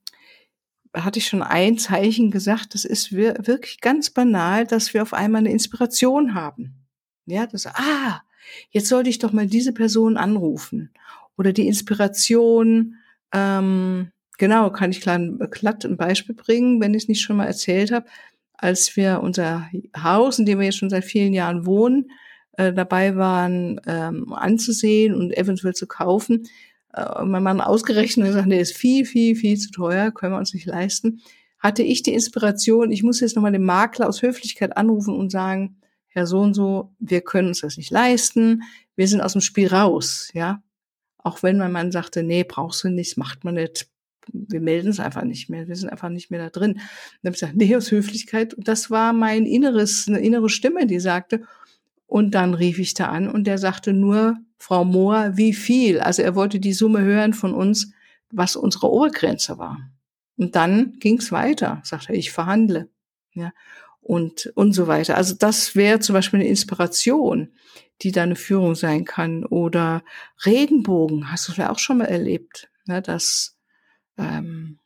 hatte 0.94 1.18
ich 1.18 1.26
schon 1.26 1.42
ein 1.42 1.76
Zeichen 1.76 2.30
gesagt, 2.30 2.74
das 2.74 2.84
ist 2.84 3.12
wirklich 3.12 3.80
ganz 3.80 4.10
banal, 4.10 4.66
dass 4.66 4.94
wir 4.94 5.02
auf 5.02 5.12
einmal 5.12 5.40
eine 5.40 5.50
Inspiration 5.50 6.34
haben. 6.34 6.86
Ja, 7.26 7.46
das, 7.46 7.66
ah, 7.66 8.22
jetzt 8.70 8.88
sollte 8.88 9.10
ich 9.10 9.18
doch 9.18 9.32
mal 9.32 9.46
diese 9.46 9.72
Person 9.72 10.16
anrufen. 10.16 10.92
Oder 11.36 11.52
die 11.52 11.66
Inspiration, 11.66 12.96
ähm, 13.32 14.12
genau, 14.38 14.70
kann 14.70 14.90
ich 14.90 15.00
klein, 15.00 15.38
glatt 15.50 15.84
ein 15.84 15.96
Beispiel 15.96 16.34
bringen, 16.34 16.80
wenn 16.80 16.94
ich 16.94 17.04
es 17.04 17.08
nicht 17.08 17.22
schon 17.22 17.36
mal 17.36 17.46
erzählt 17.46 17.92
habe. 17.92 18.06
Als 18.54 18.96
wir 18.96 19.20
unser 19.22 19.68
Haus, 19.96 20.38
in 20.38 20.46
dem 20.46 20.58
wir 20.58 20.66
jetzt 20.66 20.78
schon 20.78 20.90
seit 20.90 21.04
vielen 21.04 21.32
Jahren 21.32 21.66
wohnen, 21.66 22.10
äh, 22.52 22.72
dabei 22.72 23.16
waren, 23.16 23.80
ähm, 23.86 24.32
anzusehen 24.32 25.14
und 25.14 25.36
eventuell 25.36 25.74
zu 25.74 25.86
kaufen, 25.86 26.48
äh, 26.94 27.24
mein 27.24 27.42
Mann 27.42 27.60
ausgerechnet 27.60 28.28
gesagt, 28.28 28.46
nee, 28.46 28.60
ist 28.60 28.76
viel, 28.76 29.04
viel, 29.04 29.36
viel 29.36 29.58
zu 29.58 29.70
teuer, 29.70 30.12
können 30.12 30.32
wir 30.32 30.38
uns 30.38 30.54
nicht 30.54 30.66
leisten, 30.66 31.20
hatte 31.58 31.82
ich 31.82 32.02
die 32.02 32.14
Inspiration, 32.14 32.92
ich 32.92 33.02
muss 33.02 33.20
jetzt 33.20 33.36
nochmal 33.36 33.52
den 33.52 33.64
Makler 33.64 34.08
aus 34.08 34.22
Höflichkeit 34.22 34.76
anrufen 34.76 35.16
und 35.16 35.30
sagen, 35.30 35.76
Herr 36.08 36.26
so 36.26 36.40
und 36.40 36.54
so, 36.54 36.94
wir 37.00 37.22
können 37.22 37.48
uns 37.48 37.60
das 37.60 37.76
nicht 37.76 37.90
leisten, 37.90 38.62
wir 38.96 39.08
sind 39.08 39.20
aus 39.20 39.32
dem 39.32 39.40
Spiel 39.40 39.68
raus, 39.68 40.30
ja. 40.32 40.62
Auch 41.18 41.42
wenn 41.42 41.58
mein 41.58 41.72
Mann 41.72 41.90
sagte, 41.90 42.22
nee, 42.22 42.44
brauchst 42.44 42.84
du 42.84 42.90
nicht, 42.90 43.16
macht 43.16 43.44
man 43.44 43.54
nicht, 43.54 43.88
wir 44.32 44.60
melden 44.60 44.88
es 44.88 45.00
einfach 45.00 45.24
nicht 45.24 45.50
mehr, 45.50 45.68
wir 45.68 45.76
sind 45.76 45.90
einfach 45.90 46.08
nicht 46.08 46.30
mehr 46.30 46.40
da 46.40 46.50
drin. 46.50 46.72
Und 46.72 46.78
dann 47.22 47.30
habe 47.30 47.34
ich 47.34 47.40
gesagt, 47.40 47.56
nee, 47.56 47.76
aus 47.76 47.90
Höflichkeit. 47.90 48.54
Und 48.54 48.68
das 48.68 48.90
war 48.90 49.12
mein 49.12 49.46
inneres, 49.46 50.06
eine 50.08 50.20
innere 50.20 50.48
Stimme, 50.48 50.86
die 50.86 51.00
sagte, 51.00 51.42
und 52.06 52.34
dann 52.34 52.54
rief 52.54 52.78
ich 52.78 52.94
da 52.94 53.06
an 53.06 53.28
und 53.28 53.44
der 53.44 53.58
sagte 53.58 53.92
nur, 53.92 54.36
Frau 54.58 54.84
Mohr, 54.84 55.36
wie 55.36 55.52
viel? 55.52 56.00
Also 56.00 56.22
er 56.22 56.34
wollte 56.34 56.60
die 56.60 56.72
Summe 56.72 57.00
hören 57.00 57.34
von 57.34 57.54
uns, 57.54 57.92
was 58.30 58.56
unsere 58.56 58.90
Obergrenze 58.90 59.58
war. 59.58 59.90
Und 60.36 60.54
dann 60.54 60.94
ging 60.98 61.18
es 61.18 61.32
weiter, 61.32 61.80
sagte 61.84 62.12
er, 62.12 62.18
ich 62.18 62.30
verhandle. 62.30 62.88
Ja, 63.32 63.52
und, 64.00 64.52
und 64.54 64.74
so 64.74 64.86
weiter. 64.86 65.16
Also 65.16 65.34
das 65.34 65.74
wäre 65.74 65.98
zum 65.98 66.12
Beispiel 66.12 66.40
eine 66.40 66.48
Inspiration, 66.48 67.52
die 68.02 68.12
da 68.12 68.22
eine 68.22 68.36
Führung 68.36 68.74
sein 68.74 69.04
kann. 69.04 69.44
Oder 69.44 70.04
Regenbogen, 70.44 71.32
hast 71.32 71.48
du 71.48 71.52
vielleicht 71.52 71.70
auch 71.70 71.78
schon 71.78 71.98
mal 71.98 72.04
erlebt, 72.04 72.68
ne, 72.86 73.02
dass 73.02 73.53
ähm, 74.18 74.78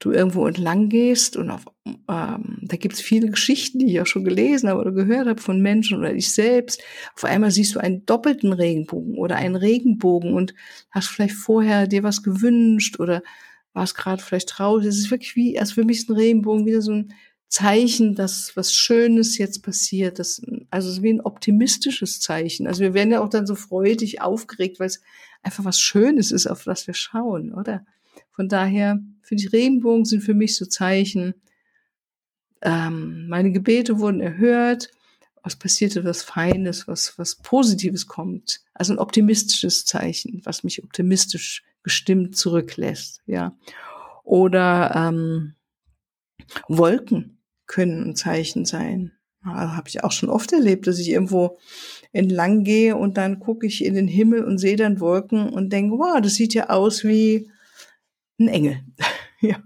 du 0.00 0.12
irgendwo 0.12 0.46
entlang 0.46 0.88
gehst 0.88 1.36
und 1.36 1.50
auf, 1.50 1.66
ähm, 1.86 2.58
da 2.62 2.76
gibt's 2.76 3.00
viele 3.00 3.30
Geschichten, 3.30 3.78
die 3.78 3.86
ich 3.86 4.00
auch 4.00 4.06
schon 4.06 4.24
gelesen 4.24 4.68
habe 4.68 4.80
oder 4.80 4.92
gehört 4.92 5.28
habe 5.28 5.40
von 5.40 5.60
Menschen 5.60 5.98
oder 5.98 6.12
ich 6.12 6.32
selbst. 6.32 6.82
Auf 7.14 7.24
einmal 7.24 7.50
siehst 7.50 7.74
du 7.74 7.80
einen 7.80 8.06
doppelten 8.06 8.52
Regenbogen 8.52 9.16
oder 9.16 9.36
einen 9.36 9.56
Regenbogen 9.56 10.32
und 10.32 10.54
hast 10.90 11.08
vielleicht 11.08 11.34
vorher 11.34 11.86
dir 11.86 12.02
was 12.02 12.22
gewünscht 12.22 12.98
oder 12.98 13.22
warst 13.74 13.94
gerade 13.94 14.22
vielleicht 14.22 14.48
traurig. 14.48 14.86
Es 14.86 14.98
ist 14.98 15.10
wirklich 15.10 15.36
wie, 15.36 15.58
also 15.58 15.74
für 15.74 15.84
mich 15.84 15.98
ist 15.98 16.10
ein 16.10 16.16
Regenbogen 16.16 16.66
wieder 16.66 16.80
so 16.80 16.92
ein 16.92 17.12
Zeichen, 17.50 18.14
dass 18.14 18.56
was 18.56 18.72
Schönes 18.72 19.36
jetzt 19.36 19.62
passiert. 19.64 20.20
Das, 20.20 20.40
also 20.70 21.02
wie 21.02 21.12
ein 21.12 21.20
optimistisches 21.20 22.20
Zeichen. 22.20 22.68
Also 22.68 22.80
wir 22.80 22.94
werden 22.94 23.10
ja 23.10 23.20
auch 23.20 23.28
dann 23.28 23.46
so 23.46 23.56
freudig 23.56 24.22
aufgeregt, 24.22 24.78
weil 24.78 24.86
es 24.86 25.02
einfach 25.42 25.64
was 25.64 25.80
Schönes 25.80 26.30
ist, 26.30 26.46
auf 26.46 26.66
was 26.66 26.86
wir 26.86 26.94
schauen, 26.94 27.52
oder? 27.52 27.84
Von 28.30 28.48
daher 28.48 29.00
finde 29.22 29.42
ich, 29.42 29.52
Regenbogen 29.52 30.04
sind 30.04 30.22
für 30.22 30.32
mich 30.32 30.56
so 30.56 30.64
Zeichen. 30.64 31.34
Ähm, 32.62 33.26
meine 33.28 33.50
Gebete 33.50 33.98
wurden 33.98 34.20
erhört. 34.20 34.90
Was 35.42 35.56
passierte, 35.56 36.04
was 36.04 36.22
Feines, 36.22 36.86
was, 36.86 37.18
was 37.18 37.36
Positives 37.36 38.06
kommt. 38.06 38.60
Also 38.74 38.92
ein 38.92 38.98
optimistisches 38.98 39.86
Zeichen, 39.86 40.42
was 40.44 40.62
mich 40.62 40.84
optimistisch 40.84 41.64
gestimmt 41.82 42.36
zurücklässt, 42.36 43.22
ja. 43.26 43.56
Oder 44.22 44.92
ähm, 44.94 45.54
Wolken 46.68 47.39
können 47.70 48.10
ein 48.10 48.16
Zeichen 48.16 48.64
sein. 48.64 49.12
Ja, 49.44 49.76
Habe 49.76 49.88
ich 49.88 50.02
auch 50.02 50.10
schon 50.10 50.28
oft 50.28 50.52
erlebt, 50.52 50.88
dass 50.88 50.98
ich 50.98 51.08
irgendwo 51.08 51.56
entlang 52.12 52.64
gehe 52.64 52.96
und 52.96 53.16
dann 53.16 53.38
gucke 53.38 53.64
ich 53.64 53.84
in 53.84 53.94
den 53.94 54.08
Himmel 54.08 54.44
und 54.44 54.58
sehe 54.58 54.74
dann 54.74 54.98
Wolken 54.98 55.48
und 55.48 55.72
denke, 55.72 55.96
wow, 55.96 56.20
das 56.20 56.34
sieht 56.34 56.52
ja 56.52 56.68
aus 56.68 57.04
wie 57.04 57.48
ein 58.40 58.48
Engel. 58.48 58.80
ja. 59.40 59.62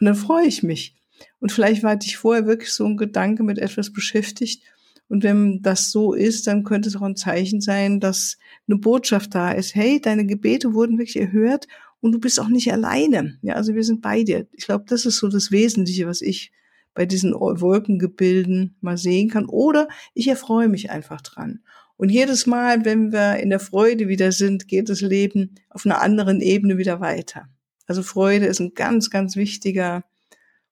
Und 0.00 0.06
dann 0.06 0.14
freue 0.14 0.46
ich 0.46 0.62
mich. 0.62 0.96
Und 1.38 1.52
vielleicht 1.52 1.82
war 1.82 1.98
ich 2.00 2.16
vorher 2.16 2.46
wirklich 2.46 2.72
so 2.72 2.86
ein 2.86 2.96
Gedanke 2.96 3.42
mit 3.42 3.58
etwas 3.58 3.92
beschäftigt. 3.92 4.62
Und 5.08 5.22
wenn 5.22 5.60
das 5.60 5.92
so 5.92 6.14
ist, 6.14 6.46
dann 6.46 6.64
könnte 6.64 6.88
es 6.88 6.96
auch 6.96 7.02
ein 7.02 7.16
Zeichen 7.16 7.60
sein, 7.60 8.00
dass 8.00 8.38
eine 8.66 8.78
Botschaft 8.78 9.34
da 9.34 9.52
ist. 9.52 9.74
Hey, 9.74 10.00
deine 10.00 10.24
Gebete 10.24 10.72
wurden 10.72 10.98
wirklich 10.98 11.20
erhört 11.20 11.68
und 12.00 12.12
du 12.12 12.18
bist 12.18 12.40
auch 12.40 12.48
nicht 12.48 12.72
alleine. 12.72 13.38
Ja, 13.42 13.54
also 13.54 13.74
wir 13.74 13.84
sind 13.84 14.00
bei 14.00 14.24
dir. 14.24 14.46
Ich 14.52 14.64
glaube, 14.64 14.86
das 14.88 15.04
ist 15.04 15.18
so 15.18 15.28
das 15.28 15.50
Wesentliche, 15.50 16.06
was 16.06 16.22
ich 16.22 16.50
bei 16.96 17.06
diesen 17.06 17.32
Wolkengebilden 17.34 18.76
mal 18.80 18.96
sehen 18.98 19.28
kann. 19.28 19.46
Oder 19.46 19.86
ich 20.14 20.26
erfreue 20.26 20.68
mich 20.68 20.90
einfach 20.90 21.20
dran. 21.20 21.60
Und 21.96 22.10
jedes 22.10 22.46
Mal, 22.46 22.84
wenn 22.84 23.12
wir 23.12 23.36
in 23.36 23.50
der 23.50 23.60
Freude 23.60 24.08
wieder 24.08 24.32
sind, 24.32 24.66
geht 24.66 24.88
das 24.88 25.00
Leben 25.00 25.54
auf 25.70 25.86
einer 25.86 26.02
anderen 26.02 26.40
Ebene 26.40 26.78
wieder 26.78 27.00
weiter. 27.00 27.48
Also 27.86 28.02
Freude 28.02 28.46
ist 28.46 28.60
ein 28.60 28.74
ganz, 28.74 29.10
ganz 29.10 29.36
wichtiger 29.36 30.04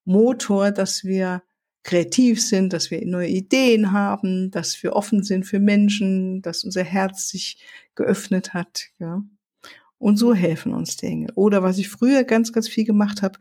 Motor, 0.05 0.71
dass 0.73 1.05
wir 1.05 1.43
kreativ 1.83 2.43
sind, 2.43 2.73
dass 2.73 2.91
wir 2.91 3.07
neue 3.07 3.29
Ideen 3.29 3.93
haben, 3.93 4.51
dass 4.51 4.83
wir 4.83 4.95
offen 4.95 5.23
sind 5.23 5.45
für 5.45 5.61
Menschen, 5.61 6.43
dass 6.43 6.65
unser 6.65 6.83
Herz 6.83 7.29
sich 7.29 7.59
geöffnet 7.95 8.55
hat. 8.55 8.89
Ja. 8.99 9.23
Und 9.99 10.17
so 10.17 10.35
helfen 10.35 10.75
uns 10.75 10.97
Dinge. 10.97 11.29
Oder 11.35 11.63
was 11.63 11.79
ich 11.79 11.89
früher 11.89 12.25
ganz, 12.25 12.53
ganz 12.53 12.69
viel 12.69 12.85
gemacht 12.85 13.23
habe, 13.23 13.39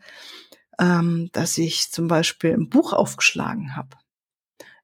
ähm, 0.78 1.28
dass 1.32 1.58
ich 1.58 1.90
zum 1.90 2.08
Beispiel 2.08 2.52
ein 2.52 2.68
Buch 2.68 2.92
aufgeschlagen 2.92 3.76
habe. 3.76 3.96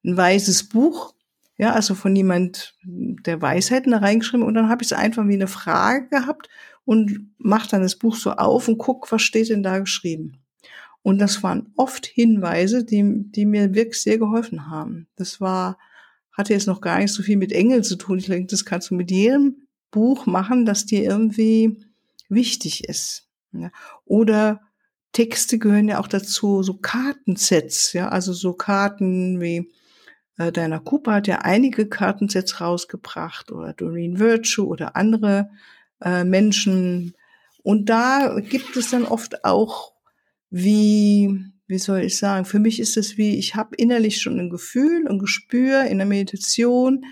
Ein 0.04 0.16
weißes 0.16 0.68
Buch, 0.68 1.14
ja, 1.56 1.72
also 1.72 1.94
von 1.94 2.16
jemand, 2.16 2.74
der 2.82 3.42
Weisheiten 3.42 3.92
da 3.92 3.98
reingeschrieben 3.98 4.46
und 4.46 4.54
dann 4.54 4.68
habe 4.68 4.82
ich 4.82 4.90
es 4.90 4.96
einfach 4.96 5.26
wie 5.28 5.34
eine 5.34 5.48
Frage 5.48 6.08
gehabt 6.08 6.48
und 6.84 7.32
mach 7.38 7.66
dann 7.66 7.82
das 7.82 7.96
Buch 7.96 8.16
so 8.16 8.32
auf 8.32 8.66
und 8.68 8.78
guck, 8.78 9.12
was 9.12 9.22
steht 9.22 9.50
denn 9.50 9.62
da 9.62 9.78
geschrieben. 9.78 10.42
Und 11.02 11.18
das 11.18 11.42
waren 11.42 11.72
oft 11.76 12.06
Hinweise, 12.06 12.84
die, 12.84 13.04
die 13.30 13.46
mir 13.46 13.74
wirklich 13.74 14.02
sehr 14.02 14.18
geholfen 14.18 14.70
haben. 14.70 15.08
Das 15.16 15.40
war, 15.40 15.78
hatte 16.32 16.52
jetzt 16.52 16.66
noch 16.66 16.80
gar 16.80 16.98
nicht 16.98 17.12
so 17.12 17.22
viel 17.22 17.36
mit 17.36 17.52
Engeln 17.52 17.82
zu 17.82 17.96
tun. 17.96 18.18
Ich 18.18 18.26
denke, 18.26 18.48
das 18.48 18.64
kannst 18.64 18.90
du 18.90 18.94
mit 18.94 19.10
jedem 19.10 19.66
Buch 19.90 20.26
machen, 20.26 20.66
das 20.66 20.86
dir 20.86 21.02
irgendwie 21.02 21.84
wichtig 22.28 22.88
ist. 22.88 23.28
Ja. 23.52 23.70
Oder 24.04 24.60
Texte 25.12 25.58
gehören 25.58 25.88
ja 25.88 25.98
auch 25.98 26.08
dazu, 26.08 26.62
so 26.62 26.74
Kartensets, 26.74 27.92
ja, 27.92 28.08
also 28.08 28.32
so 28.32 28.52
Karten 28.52 29.40
wie 29.40 29.70
äh, 30.38 30.52
Diana 30.52 30.78
Cooper 30.78 31.14
hat 31.14 31.26
ja 31.26 31.38
einige 31.38 31.88
Kartensets 31.88 32.60
rausgebracht 32.60 33.52
oder 33.52 33.72
Doreen 33.72 34.18
Virtue 34.18 34.66
oder 34.66 34.96
andere 34.96 35.50
äh, 36.00 36.24
Menschen. 36.24 37.14
Und 37.62 37.88
da 37.90 38.38
gibt 38.40 38.76
es 38.76 38.90
dann 38.90 39.04
oft 39.04 39.44
auch 39.44 39.92
wie, 40.48 41.44
wie 41.66 41.78
soll 41.78 42.00
ich 42.00 42.16
sagen, 42.16 42.44
für 42.44 42.58
mich 42.58 42.80
ist 42.80 42.96
es 42.96 43.18
wie, 43.18 43.38
ich 43.38 43.54
habe 43.54 43.76
innerlich 43.76 44.20
schon 44.20 44.38
ein 44.40 44.50
Gefühl, 44.50 45.06
ein 45.08 45.18
Gespür 45.18 45.84
in 45.84 45.98
der 45.98 46.06
Meditation, 46.06 47.04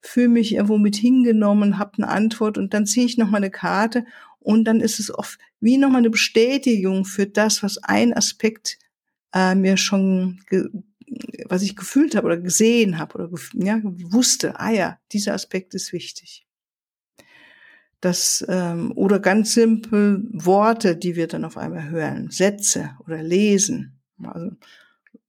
fühle 0.00 0.28
mich 0.28 0.54
irgendwo 0.54 0.76
mit 0.76 0.96
hingenommen, 0.96 1.78
habe 1.78 1.92
eine 1.96 2.08
Antwort 2.08 2.58
und 2.58 2.74
dann 2.74 2.84
ziehe 2.84 3.06
ich 3.06 3.16
nochmal 3.16 3.38
eine 3.38 3.50
Karte 3.50 4.04
und 4.44 4.64
dann 4.64 4.80
ist 4.80 5.00
es 5.00 5.12
oft 5.12 5.38
wie 5.60 5.78
nochmal 5.78 5.98
eine 5.98 6.10
Bestätigung 6.10 7.04
für 7.04 7.26
das, 7.26 7.62
was 7.62 7.78
ein 7.78 8.12
Aspekt 8.14 8.78
äh, 9.34 9.54
mir 9.54 9.76
schon, 9.76 10.40
was 11.46 11.62
ich 11.62 11.74
gefühlt 11.74 12.14
habe 12.14 12.26
oder 12.26 12.36
gesehen 12.36 12.98
habe 12.98 13.14
oder 13.14 13.30
ja, 13.54 13.80
wusste, 13.82 14.60
ah 14.60 14.70
ja, 14.70 14.98
dieser 15.10 15.34
Aspekt 15.34 15.74
ist 15.74 15.92
wichtig 15.92 16.44
das 18.04 18.44
ähm, 18.48 18.92
oder 18.94 19.18
ganz 19.18 19.54
simpel 19.54 20.22
Worte, 20.30 20.96
die 20.96 21.16
wir 21.16 21.26
dann 21.26 21.44
auf 21.44 21.56
einmal 21.56 21.88
hören, 21.88 22.30
Sätze 22.30 22.90
oder 23.04 23.22
lesen. 23.22 23.98
Also 24.22 24.50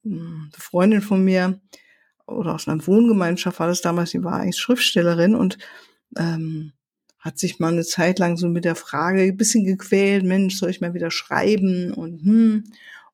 hm, 0.04 0.50
eine 0.52 0.60
Freundin 0.60 1.02
von 1.02 1.24
mir 1.24 1.62
oder 2.28 2.54
aus 2.56 2.68
einer 2.68 2.86
Wohngemeinschaft 2.86 3.60
war 3.60 3.68
das 3.68 3.82
damals, 3.82 4.12
die 4.12 4.24
war 4.24 4.40
eigentlich 4.40 4.58
Schriftstellerin 4.58 5.36
und 5.36 5.58
ähm, 6.18 6.74
hat 7.26 7.40
sich 7.40 7.58
mal 7.60 7.74
eine 7.74 7.84
Zeit 7.84 8.20
lang 8.20 8.38
so 8.38 8.48
mit 8.48 8.66
der 8.66 8.76
Frage 8.76 9.24
ein 9.24 9.36
bisschen 9.36 9.66
gequält, 9.66 10.24
Mensch, 10.24 10.58
soll 10.58 10.70
ich 10.70 10.80
mal 10.80 10.94
wieder 10.94 11.10
schreiben 11.10 11.92
und 11.92 12.22
hm. 12.22 12.64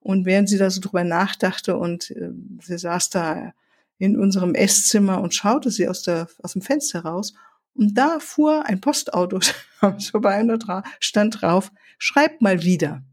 Und 0.04 0.26
während 0.26 0.50
sie 0.50 0.58
da 0.58 0.70
so 0.72 0.82
drüber 0.82 1.04
nachdachte 1.04 1.78
und 1.78 2.10
äh, 2.12 2.32
sie 2.62 2.78
saß 2.78 3.12
da 3.12 3.54
in 4.00 4.18
unserem 4.18 4.56
Esszimmer 4.56 5.22
und 5.22 5.36
schaute 5.36 5.70
sie 5.70 5.88
aus, 5.88 6.02
der, 6.02 6.28
aus 6.42 6.54
dem 6.54 6.64
Fenster 6.64 7.02
raus 7.02 7.36
und 7.76 7.96
da 7.98 8.20
fuhr 8.20 8.66
ein 8.66 8.82
Postauto 8.82 9.40
vorbei 10.12 10.42
und 10.42 10.68
da 10.68 10.84
stand 11.00 11.42
drauf, 11.42 11.72
schreibt 12.00 12.42
mal 12.42 12.64
wieder. 12.64 13.04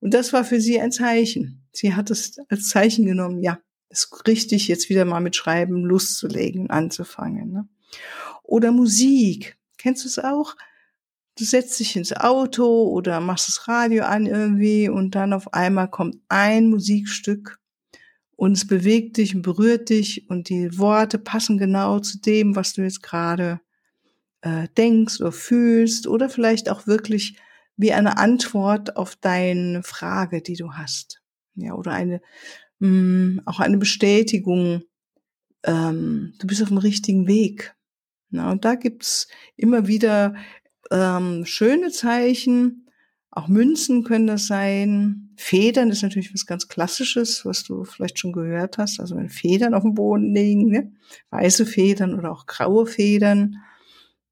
Und 0.00 0.12
das 0.12 0.34
war 0.34 0.44
für 0.44 0.60
sie 0.60 0.78
ein 0.78 0.92
Zeichen. 0.92 1.66
Sie 1.72 1.94
hat 1.94 2.10
es 2.10 2.38
als 2.50 2.68
Zeichen 2.68 3.06
genommen, 3.06 3.42
ja, 3.42 3.58
ist 3.88 4.26
richtig, 4.28 4.68
jetzt 4.68 4.90
wieder 4.90 5.06
mal 5.06 5.20
mit 5.20 5.36
Schreiben 5.36 5.84
Lust 5.84 6.18
zu 6.18 6.28
legen, 6.28 6.70
anzufangen. 6.70 7.50
Ne? 7.50 7.68
Oder 8.42 8.72
Musik. 8.72 9.55
Kennst 9.76 10.04
du 10.04 10.08
es 10.08 10.18
auch? 10.18 10.54
du 11.38 11.44
setzt 11.44 11.78
dich 11.78 11.96
ins 11.96 12.12
Auto 12.12 12.84
oder 12.88 13.20
machst 13.20 13.48
das 13.48 13.68
Radio 13.68 14.04
an 14.04 14.26
irgendwie 14.26 14.88
und 14.88 15.14
dann 15.14 15.32
auf 15.32 15.52
einmal 15.54 15.88
kommt 15.88 16.16
ein 16.28 16.70
Musikstück 16.70 17.58
und 18.36 18.52
es 18.52 18.66
bewegt 18.66 19.18
dich 19.18 19.34
und 19.34 19.42
berührt 19.42 19.90
dich 19.90 20.28
und 20.28 20.48
die 20.48 20.78
Worte 20.78 21.18
passen 21.18 21.58
genau 21.58 22.00
zu 22.00 22.18
dem, 22.18 22.56
was 22.56 22.72
du 22.72 22.82
jetzt 22.82 23.02
gerade 23.02 23.60
äh, 24.40 24.68
denkst 24.76 25.20
oder 25.20 25.32
fühlst 25.32 26.06
oder 26.06 26.28
vielleicht 26.28 26.70
auch 26.70 26.86
wirklich 26.86 27.38
wie 27.76 27.92
eine 27.92 28.16
Antwort 28.16 28.96
auf 28.96 29.16
deine 29.16 29.82
Frage, 29.82 30.40
die 30.40 30.56
du 30.56 30.72
hast. 30.72 31.20
Ja, 31.54 31.74
oder 31.74 31.92
eine, 31.92 32.22
mh, 32.78 32.88
mm, 32.88 33.42
auch 33.44 33.60
eine 33.60 33.76
Bestätigung, 33.76 34.82
ähm, 35.64 36.34
du 36.38 36.46
bist 36.46 36.62
auf 36.62 36.68
dem 36.68 36.78
richtigen 36.78 37.26
Weg. 37.26 37.75
Na, 38.36 38.52
und 38.52 38.64
da 38.64 38.74
gibt's 38.74 39.28
immer 39.56 39.86
wieder 39.86 40.34
ähm, 40.90 41.44
schöne 41.44 41.90
Zeichen, 41.90 42.86
auch 43.30 43.48
Münzen 43.48 44.02
können 44.02 44.26
das 44.26 44.46
sein. 44.46 45.30
Federn 45.36 45.90
ist 45.90 46.02
natürlich 46.02 46.32
was 46.32 46.46
ganz 46.46 46.68
Klassisches, 46.68 47.44
was 47.44 47.64
du 47.64 47.84
vielleicht 47.84 48.18
schon 48.18 48.32
gehört 48.32 48.78
hast. 48.78 48.98
Also 48.98 49.14
wenn 49.16 49.28
Federn 49.28 49.74
auf 49.74 49.82
dem 49.82 49.92
Boden 49.94 50.34
liegen, 50.34 50.70
ne? 50.70 50.92
weiße 51.28 51.66
Federn 51.66 52.18
oder 52.18 52.32
auch 52.32 52.46
graue 52.46 52.86
Federn, 52.86 53.56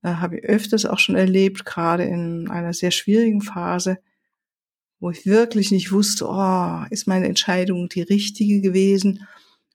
äh, 0.02 0.08
habe 0.08 0.38
ich 0.38 0.44
öfters 0.44 0.86
auch 0.86 0.98
schon 0.98 1.16
erlebt, 1.16 1.66
gerade 1.66 2.04
in 2.04 2.48
einer 2.48 2.72
sehr 2.72 2.90
schwierigen 2.90 3.42
Phase, 3.42 3.98
wo 5.00 5.10
ich 5.10 5.26
wirklich 5.26 5.70
nicht 5.70 5.92
wusste, 5.92 6.26
oh, 6.26 6.84
ist 6.88 7.06
meine 7.06 7.26
Entscheidung 7.26 7.90
die 7.90 8.02
richtige 8.02 8.62
gewesen 8.62 9.26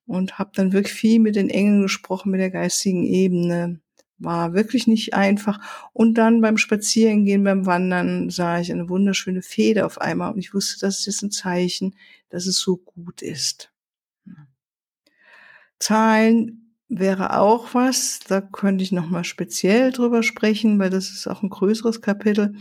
und 0.07 0.39
habe 0.39 0.51
dann 0.55 0.74
wirklich 0.74 0.95
viel 0.95 1.19
mit 1.19 1.36
den 1.36 1.51
Engeln 1.51 1.83
gesprochen, 1.83 2.31
mit 2.31 2.39
der 2.39 2.50
geistigen 2.50 3.03
Ebene, 3.05 3.79
war 4.20 4.54
wirklich 4.54 4.88
nicht 4.88 5.14
einfach. 5.14 5.60
Und 5.94 6.16
dann 6.16 6.42
beim 6.42 6.58
Spazierengehen, 6.58 7.44
beim 7.44 7.66
Wandern 7.66 8.30
sah 8.30 8.60
ich 8.60 8.72
eine 8.72 8.90
wunderschöne 8.90 9.42
Feder 9.42 9.86
auf 9.86 10.00
einmal 10.00 10.34
und 10.34 10.40
ich 10.40 10.54
wusste, 10.54 10.80
das 10.82 11.08
ist 11.08 11.22
ein 11.22 11.32
Zeichen, 11.32 11.96
dass 12.30 12.46
es 12.46 12.60
so 12.60 12.78
gut 12.78 13.22
ist. 13.22 13.72
Zahlen 15.80 16.76
wäre 16.90 17.38
auch 17.38 17.74
was, 17.74 18.20
da 18.28 18.42
könnte 18.42 18.84
ich 18.84 18.92
nochmal 18.92 19.24
speziell 19.24 19.92
drüber 19.92 20.24
sprechen, 20.24 20.80
weil 20.80 20.90
das 20.90 21.10
ist 21.12 21.28
auch 21.28 21.44
ein 21.44 21.50
größeres 21.50 22.02
Kapitel. 22.02 22.56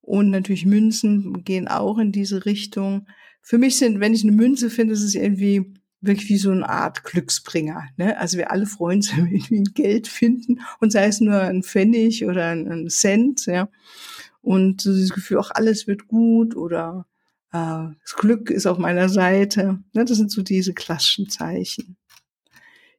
Und 0.00 0.30
natürlich 0.30 0.64
Münzen 0.64 1.44
gehen 1.44 1.66
auch 1.68 1.98
in 1.98 2.12
diese 2.12 2.44
Richtung. 2.44 3.06
Für 3.42 3.58
mich 3.58 3.76
sind, 3.76 4.00
wenn 4.00 4.14
ich 4.14 4.22
eine 4.22 4.32
Münze 4.32 4.70
finde, 4.70 4.94
ist 4.94 5.02
es 5.02 5.14
irgendwie 5.14 5.74
wirklich 6.06 6.28
wie 6.28 6.38
so 6.38 6.50
eine 6.50 6.68
Art 6.68 7.04
Glücksbringer. 7.04 7.88
Ne? 7.96 8.18
Also 8.18 8.38
wir 8.38 8.50
alle 8.50 8.66
freuen 8.66 8.98
uns, 8.98 9.12
wenn 9.16 9.30
wir 9.30 9.58
ein 9.58 9.74
Geld 9.74 10.08
finden 10.08 10.60
und 10.80 10.92
sei 10.92 11.06
es 11.06 11.20
nur 11.20 11.40
ein 11.40 11.62
Pfennig 11.62 12.24
oder 12.24 12.50
ein, 12.50 12.88
Cent, 12.88 13.46
ja. 13.46 13.68
Und 14.42 14.82
so 14.82 14.92
dieses 14.92 15.14
Gefühl, 15.14 15.38
auch 15.38 15.50
alles 15.50 15.86
wird 15.86 16.06
gut 16.06 16.54
oder 16.54 17.06
äh, 17.52 17.56
das 18.02 18.14
Glück 18.16 18.50
ist 18.50 18.66
auf 18.66 18.76
meiner 18.76 19.08
Seite. 19.08 19.78
Ne? 19.94 20.04
Das 20.04 20.18
sind 20.18 20.30
so 20.30 20.42
diese 20.42 20.74
klassischen 20.74 21.30
Zeichen. 21.30 21.96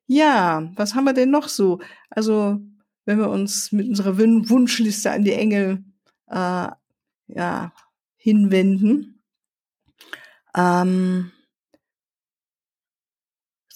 Ja, 0.08 0.72
was 0.76 0.96
haben 0.96 1.06
wir 1.06 1.14
denn 1.14 1.30
noch 1.30 1.48
so? 1.48 1.80
Also 2.10 2.60
wenn 3.06 3.20
wir 3.20 3.30
uns 3.30 3.72
mit 3.72 3.88
unserer 3.88 4.18
Wunschliste 4.18 5.12
an 5.12 5.24
die 5.24 5.34
Engel 5.34 5.84
äh, 6.28 6.68
ja, 7.28 7.74
hinwenden. 8.18 9.22
Ähm, 10.56 11.32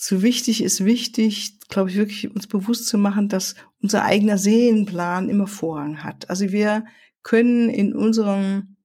so 0.01 0.22
wichtig 0.22 0.63
ist 0.63 0.86
wichtig, 0.86 1.60
glaube 1.68 1.89
ich, 1.89 1.98
wirklich 1.98 2.34
uns 2.34 2.48
bewusst 2.48 2.88
zu 2.88 2.98
machen, 2.98 3.27
dass 3.27 3.56
unser 3.82 4.06
eigener 4.06 4.38
Seelenplan 4.38 5.27
immer 5.27 5.46
Vorrang 5.46 6.06
hat. 6.06 6.29
Also 6.29 6.53
wir 6.53 6.86
können 7.22 7.70
in 7.70 7.94
unserem 7.94 8.77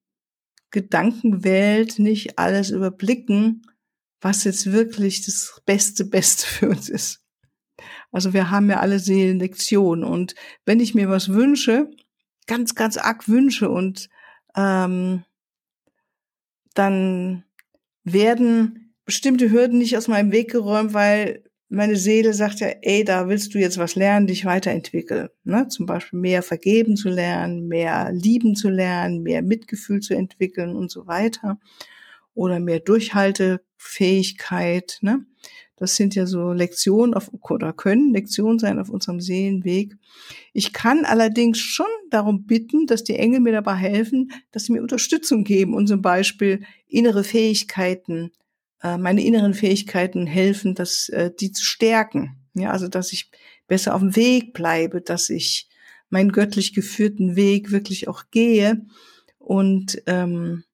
Gedankenwelt 0.73 2.01
nicht 2.01 2.37
alles 2.41 2.71
überblicken, 2.71 3.63
was 4.21 4.43
jetzt 4.43 4.73
wirklich 4.73 5.25
das 5.25 5.63
beste, 5.65 6.05
beste 6.05 6.49
für 6.49 6.69
uns 6.69 6.89
ist. 6.89 7.25
Also 8.11 8.33
wir 8.33 8.51
haben 8.51 8.69
ja 8.69 8.81
alle 8.81 8.99
Seelenlektionen 8.99 10.03
und 10.03 10.35
wenn 10.67 10.81
ich 10.81 10.97
mir 10.97 11.09
was 11.09 11.29
wünsche, 11.29 11.93
ganz, 12.49 12.75
ganz 12.75 12.97
arg 12.97 13.29
wünsche 13.29 13.71
und 13.71 14.09
ähm, 14.57 15.23
dann 16.75 17.45
werden 18.03 18.84
bestimmte 19.05 19.51
Hürden 19.51 19.79
nicht 19.79 19.97
aus 19.97 20.09
meinem 20.09 20.33
Weg 20.33 20.51
geräumt, 20.51 20.95
weil 20.95 21.45
meine 21.69 21.95
Seele 21.97 22.35
sagt 22.35 22.61
ja, 22.61 22.69
ey, 22.83 23.05
da 23.05 23.29
willst 23.29 23.55
du 23.55 23.59
jetzt 23.59 23.79
was 23.79 23.97
lernen, 23.97 24.27
dich 24.27 24.45
weiterentwickeln. 24.45 25.31
Ne? 25.45 25.69
Zum 25.69 25.87
Beispiel 25.87 26.19
mehr 26.19 26.43
vergeben 26.43 26.97
zu 26.97 27.09
lernen, 27.09 27.69
mehr 27.69 28.13
lieben 28.13 28.55
zu 28.55 28.69
lernen, 28.69 29.23
mehr 29.23 29.41
Mitgefühl 29.43 30.01
zu 30.01 30.15
entwickeln 30.15 30.77
und 30.77 30.91
so 30.91 31.07
weiter. 31.07 31.59
Oder 32.35 32.61
mehr 32.61 32.81
Durchhaltefähigkeit. 32.81 34.99
Ne? 35.01 35.25
Das 35.77 35.97
sind 35.97 36.15
ja 36.15 36.27
so 36.27 36.53
Lektionen 36.53 37.15
auf, 37.15 37.31
oder 37.41 37.73
können 37.73 38.13
Lektionen 38.13 38.59
sein 38.59 38.79
auf 38.79 38.91
unserem 38.91 39.21
Seelenweg. 39.21 39.97
Ich 40.53 40.73
kann 40.73 41.05
allerdings 41.05 41.59
schon 41.59 41.87
darum 42.11 42.47
bitten, 42.47 42.87
dass 42.87 43.05
die 43.05 43.17
Engel 43.17 43.41
mir 43.41 43.53
dabei 43.53 43.75
helfen, 43.75 44.31
dass 44.53 44.65
sie 44.65 44.73
mir 44.73 44.83
Unterstützung 44.83 45.45
geben 45.45 45.75
und 45.75 45.89
zum 45.89 46.03
Beispiel 46.03 46.65
innere 46.87 47.25
Fähigkeiten 47.25 48.31
äh, 48.83 48.99
meine 48.99 49.25
inneren 49.25 49.55
Fähigkeiten 49.55 50.27
helfen, 50.27 50.75
dass 50.75 51.09
äh, 51.09 51.31
die 51.39 51.53
zu 51.53 51.65
stärken. 51.65 52.37
Ja, 52.55 52.71
also 52.71 52.89
dass 52.89 53.13
ich 53.13 53.31
besser 53.67 53.95
auf 53.95 54.01
dem 54.01 54.17
Weg 54.17 54.53
bleibe, 54.53 55.01
dass 55.01 55.31
ich 55.31 55.69
meinen 56.11 56.33
göttlich 56.33 56.75
geführten 56.75 57.37
Weg 57.37 57.73
wirklich 57.73 58.09
auch 58.09 58.25
gehe. 58.31 58.87
Und 59.39 60.03
ähm, 60.07 60.65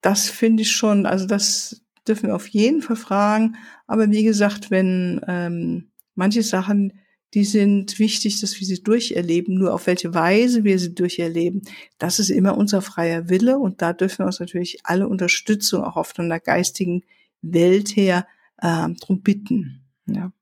das 0.00 0.28
finde 0.28 0.62
ich 0.62 0.72
schon, 0.72 1.06
also 1.06 1.26
das 1.26 1.82
dürfen 2.06 2.28
wir 2.28 2.36
auf 2.36 2.48
jeden 2.48 2.82
Fall 2.82 2.96
fragen. 2.96 3.56
Aber 3.86 4.10
wie 4.10 4.24
gesagt, 4.24 4.70
wenn 4.70 5.20
ähm, 5.26 5.90
manche 6.14 6.42
Sachen, 6.42 6.92
die 7.34 7.44
sind 7.44 7.98
wichtig, 7.98 8.40
dass 8.40 8.58
wir 8.58 8.66
sie 8.66 8.82
durcherleben, 8.82 9.54
nur 9.54 9.74
auf 9.74 9.86
welche 9.86 10.14
Weise 10.14 10.64
wir 10.64 10.78
sie 10.78 10.94
durcherleben, 10.94 11.62
das 11.98 12.18
ist 12.18 12.30
immer 12.30 12.56
unser 12.56 12.80
freier 12.80 13.28
Wille 13.28 13.58
und 13.58 13.82
da 13.82 13.92
dürfen 13.92 14.20
wir 14.20 14.26
uns 14.26 14.40
natürlich 14.40 14.78
alle 14.84 15.08
Unterstützung 15.08 15.84
auch 15.84 15.96
auf 15.96 16.18
einer 16.18 16.40
geistigen 16.40 17.04
Welt 17.42 17.96
her 17.96 18.26
äh, 18.58 18.88
drum 19.00 19.22
bitten. 19.22 19.84
Ja. 20.06 20.32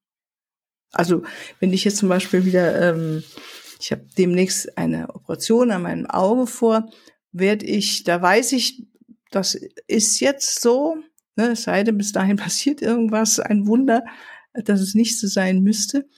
Also 0.92 1.22
wenn 1.60 1.72
ich 1.72 1.84
jetzt 1.84 1.98
zum 1.98 2.08
Beispiel 2.08 2.44
wieder, 2.44 2.90
ähm, 2.90 3.22
ich 3.80 3.92
habe 3.92 4.06
demnächst 4.16 4.78
eine 4.78 5.14
Operation 5.14 5.70
an 5.70 5.82
meinem 5.82 6.06
Auge 6.06 6.46
vor, 6.46 6.88
werde 7.32 7.66
ich, 7.66 8.04
da 8.04 8.20
weiß 8.20 8.52
ich, 8.52 8.86
das 9.30 9.58
ist 9.86 10.20
jetzt 10.20 10.62
so, 10.62 10.96
ne, 11.36 11.52
es 11.52 11.64
sei 11.64 11.84
denn, 11.84 11.98
bis 11.98 12.12
dahin 12.12 12.36
passiert 12.36 12.80
irgendwas, 12.82 13.40
ein 13.40 13.66
Wunder, 13.66 14.04
dass 14.54 14.80
es 14.80 14.94
nicht 14.94 15.18
so 15.18 15.26
sein 15.26 15.62
müsste. 15.62 16.08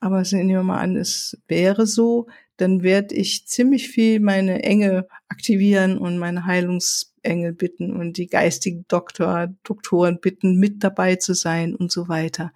Aber 0.00 0.22
nehmen 0.30 0.50
wir 0.50 0.62
mal 0.62 0.80
an, 0.80 0.96
es 0.96 1.38
wäre 1.48 1.86
so, 1.86 2.26
dann 2.58 2.82
werde 2.82 3.14
ich 3.14 3.46
ziemlich 3.46 3.88
viel 3.88 4.20
meine 4.20 4.62
Enge 4.62 5.08
aktivieren 5.28 5.96
und 5.96 6.18
meine 6.18 6.44
Heilungs 6.44 7.14
Engel 7.26 7.52
bitten 7.52 7.94
und 7.96 8.16
die 8.16 8.26
geistigen 8.26 8.84
Doktor, 8.88 9.48
Doktoren 9.64 10.20
bitten, 10.20 10.56
mit 10.56 10.82
dabei 10.82 11.16
zu 11.16 11.34
sein 11.34 11.74
und 11.74 11.92
so 11.92 12.08
weiter. 12.08 12.52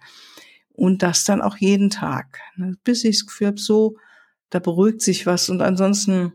Und 0.73 1.03
das 1.03 1.25
dann 1.25 1.41
auch 1.41 1.57
jeden 1.57 1.89
Tag. 1.89 2.39
Ne? 2.55 2.77
Bis 2.83 3.03
ich 3.03 3.19
das 3.19 3.27
Gefühl 3.27 3.47
habe, 3.47 3.59
so, 3.59 3.97
da 4.49 4.59
beruhigt 4.59 5.01
sich 5.01 5.25
was. 5.25 5.49
Und 5.49 5.61
ansonsten 5.61 6.33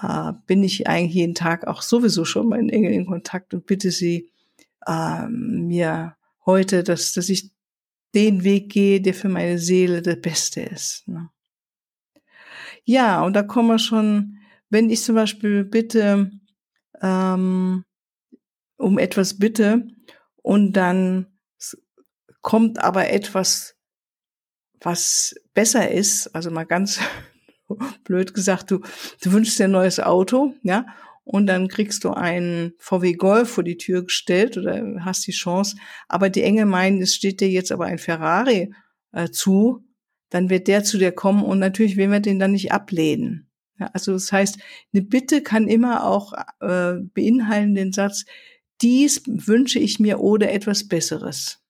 äh, 0.00 0.32
bin 0.46 0.62
ich 0.62 0.86
eigentlich 0.86 1.14
jeden 1.14 1.34
Tag 1.34 1.66
auch 1.66 1.82
sowieso 1.82 2.24
schon 2.24 2.48
mit 2.48 2.72
Engeln 2.72 2.94
in 2.94 3.06
Kontakt 3.06 3.54
und 3.54 3.66
bitte 3.66 3.90
sie 3.90 4.30
äh, 4.86 5.26
mir 5.28 6.16
heute, 6.46 6.82
dass, 6.82 7.12
dass 7.12 7.28
ich 7.28 7.50
den 8.14 8.44
Weg 8.44 8.70
gehe, 8.70 9.00
der 9.00 9.14
für 9.14 9.28
meine 9.28 9.58
Seele 9.58 10.02
der 10.02 10.16
beste 10.16 10.62
ist. 10.62 11.06
Ne? 11.08 11.30
Ja, 12.84 13.22
und 13.24 13.34
da 13.34 13.42
kommen 13.42 13.68
wir 13.68 13.78
schon, 13.78 14.38
wenn 14.68 14.90
ich 14.90 15.02
zum 15.02 15.14
Beispiel 15.14 15.64
bitte, 15.64 16.30
ähm, 17.04 17.84
um 18.78 18.98
etwas 18.98 19.38
bitte 19.38 19.86
und 20.42 20.72
dann 20.72 21.26
kommt 22.40 22.78
aber 22.78 23.10
etwas, 23.10 23.76
was 24.80 25.34
besser 25.54 25.90
ist, 25.90 26.34
also 26.34 26.50
mal 26.50 26.64
ganz 26.64 27.00
blöd 28.04 28.34
gesagt, 28.34 28.70
du, 28.70 28.80
du 29.22 29.32
wünschst 29.32 29.58
dir 29.58 29.64
ein 29.64 29.70
neues 29.70 30.00
Auto, 30.00 30.54
ja, 30.62 30.86
und 31.24 31.46
dann 31.46 31.68
kriegst 31.68 32.04
du 32.04 32.10
einen 32.10 32.74
VW 32.78 33.14
Golf 33.14 33.50
vor 33.50 33.64
die 33.64 33.78
Tür 33.78 34.04
gestellt 34.04 34.58
oder 34.58 35.04
hast 35.04 35.26
die 35.26 35.32
Chance, 35.32 35.76
aber 36.08 36.28
die 36.28 36.42
Engel 36.42 36.66
meinen, 36.66 37.00
es 37.00 37.14
steht 37.14 37.40
dir 37.40 37.48
jetzt 37.48 37.72
aber 37.72 37.86
ein 37.86 37.98
Ferrari 37.98 38.74
äh, 39.12 39.30
zu, 39.30 39.84
dann 40.28 40.50
wird 40.50 40.68
der 40.68 40.84
zu 40.84 40.98
dir 40.98 41.12
kommen 41.12 41.42
und 41.42 41.58
natürlich 41.58 41.96
werden 41.96 42.12
wir 42.12 42.20
den 42.20 42.38
dann 42.38 42.52
nicht 42.52 42.72
ablehnen. 42.72 43.50
Ja, 43.78 43.90
also 43.92 44.12
das 44.12 44.30
heißt, 44.30 44.58
eine 44.92 45.02
Bitte 45.02 45.42
kann 45.42 45.68
immer 45.68 46.04
auch 46.04 46.32
äh, 46.60 46.94
beinhalten 47.14 47.74
den 47.74 47.92
Satz, 47.92 48.24
dies 48.80 49.22
wünsche 49.26 49.78
ich 49.78 49.98
mir 49.98 50.20
oder 50.20 50.52
etwas 50.52 50.86
Besseres. 50.86 51.60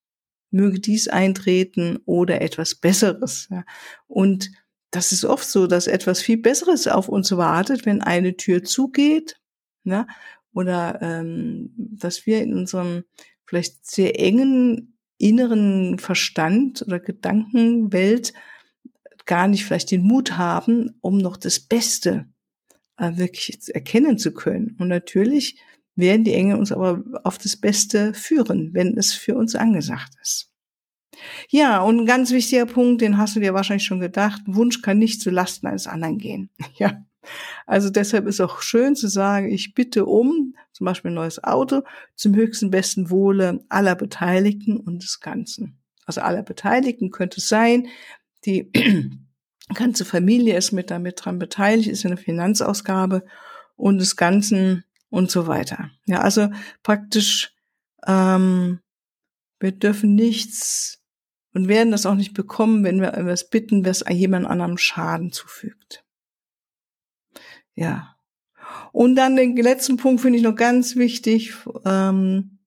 Möge 0.51 0.81
dies 0.81 1.09
eintreten 1.09 1.99
oder 2.05 2.41
etwas 2.41 2.75
Besseres. 2.75 3.49
Ja. 3.51 3.65
Und 4.07 4.51
das 4.91 5.13
ist 5.13 5.25
oft 5.25 5.49
so, 5.49 5.67
dass 5.67 5.87
etwas 5.87 6.21
viel 6.23 6.39
Besseres 6.39 6.87
auf 6.87 7.09
uns 7.09 7.37
wartet, 7.37 7.85
wenn 7.87 8.01
eine 8.01 8.37
Tür 8.37 8.63
zugeht, 8.63 9.41
ne? 9.83 10.07
oder 10.53 11.01
ähm, 11.03 11.73
dass 11.77 12.27
wir 12.27 12.41
in 12.43 12.55
unserem 12.55 13.05
vielleicht 13.45 13.87
sehr 13.87 14.21
engen 14.21 14.97
inneren 15.19 15.99
Verstand 15.99 16.83
oder 16.83 17.01
Gedankenwelt 17.01 18.33
gar 19.27 19.49
nicht 19.49 19.65
vielleicht 19.65 19.91
den 19.91 20.03
Mut 20.03 20.37
haben, 20.37 20.99
um 21.01 21.19
noch 21.19 21.37
das 21.37 21.61
Beste 21.61 22.27
äh, 22.97 23.17
wirklich 23.17 23.59
erkennen 23.75 24.19
zu 24.19 24.33
können. 24.33 24.77
Und 24.79 24.89
natürlich 24.89 25.59
werden 25.97 26.25
die 26.25 26.35
Engel 26.35 26.59
uns 26.59 26.73
aber 26.73 27.03
auf 27.23 27.39
das 27.39 27.57
Beste 27.57 28.15
führen, 28.15 28.75
wenn 28.75 28.97
es 28.97 29.15
für 29.15 29.37
uns 29.37 29.55
angesagt 29.55 30.13
ist. 30.21 30.51
Ja, 31.49 31.81
und 31.81 32.01
ein 32.01 32.07
ganz 32.07 32.33
wichtiger 32.33 32.67
Punkt, 32.67 33.01
den 33.01 33.19
hast 33.19 33.37
du 33.37 33.41
dir 33.41 33.55
wahrscheinlich 33.55 33.87
schon 33.87 34.01
gedacht, 34.01 34.43
Wunsch 34.47 34.83
kann 34.83 34.99
nicht 34.99 35.21
zu 35.21 35.31
Lasten 35.31 35.67
eines 35.67 35.87
anderen 35.87 36.19
gehen. 36.19 36.51
Ja. 36.77 37.05
Also 37.65 37.89
deshalb 37.89 38.27
ist 38.27 38.43
auch 38.43 38.61
schön 38.61 38.97
zu 38.97 39.09
sagen, 39.09 39.51
ich 39.51 39.73
bitte 39.73 40.05
um, 40.05 40.55
zum 40.73 40.85
Beispiel 40.85 41.11
ein 41.11 41.15
neues 41.15 41.43
Auto, 41.43 41.81
zum 42.15 42.35
höchsten 42.35 42.71
besten 42.71 43.09
Wohle 43.09 43.65
aller 43.71 43.95
Beteiligten 43.95 44.77
und 44.77 45.03
des 45.03 45.21
Ganzen. 45.21 45.79
Also 46.05 46.21
aller 46.21 46.43
Beteiligten 46.43 47.11
könnte 47.11 47.39
es 47.39 47.49
sein, 47.49 47.89
die 48.47 48.71
ganze 49.75 50.05
Familie 50.05 50.57
ist 50.57 50.73
mit 50.73 50.91
damit 50.91 51.25
dran 51.25 51.39
beteiligt, 51.39 51.89
ist 51.89 52.05
eine 52.05 52.17
Finanzausgabe 52.17 53.25
und 53.77 53.99
des 53.99 54.17
Ganzen 54.17 54.85
und 55.11 55.31
so 55.31 55.47
weiter. 55.47 55.91
Ja, 56.07 56.21
also 56.21 56.51
praktisch, 56.83 57.55
ähm, 58.07 58.81
wir 59.61 59.73
dürfen 59.73 60.15
nichts 60.15 61.01
und 61.55 61.69
werden 61.69 61.93
das 61.93 62.05
auch 62.05 62.17
nicht 62.17 62.35
bekommen, 62.35 62.85
wenn 62.85 63.01
wir 63.01 63.15
etwas 63.15 63.49
bitten, 63.49 63.87
was 63.87 64.05
jemand 64.11 64.47
anderem 64.47 64.77
Schaden 64.77 65.33
zufügt. 65.33 66.05
Ja. 67.75 68.17
Und 68.93 69.17
dann 69.17 69.37
den 69.37 69.57
letzten 69.57 69.97
Punkt 69.97 70.21
finde 70.21 70.39
ich 70.39 70.45
noch 70.45 70.57
ganz 70.57 70.97
wichtig, 70.97 71.55
ähm, 71.85 72.59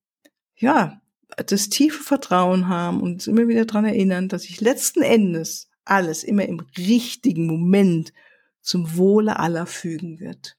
ja, 0.56 1.00
das 1.36 1.68
tiefe 1.68 2.02
Vertrauen 2.02 2.68
haben 2.68 3.00
und 3.00 3.12
uns 3.12 3.26
immer 3.26 3.46
wieder 3.46 3.64
dran 3.64 3.84
erinnern, 3.84 4.28
dass 4.28 4.44
ich 4.44 4.60
letzten 4.60 5.02
Endes 5.02 5.67
alles 5.90 6.24
immer 6.24 6.46
im 6.46 6.60
richtigen 6.76 7.46
Moment 7.46 8.12
zum 8.60 8.96
Wohle 8.96 9.38
aller 9.38 9.66
fügen 9.66 10.20
wird. 10.20 10.56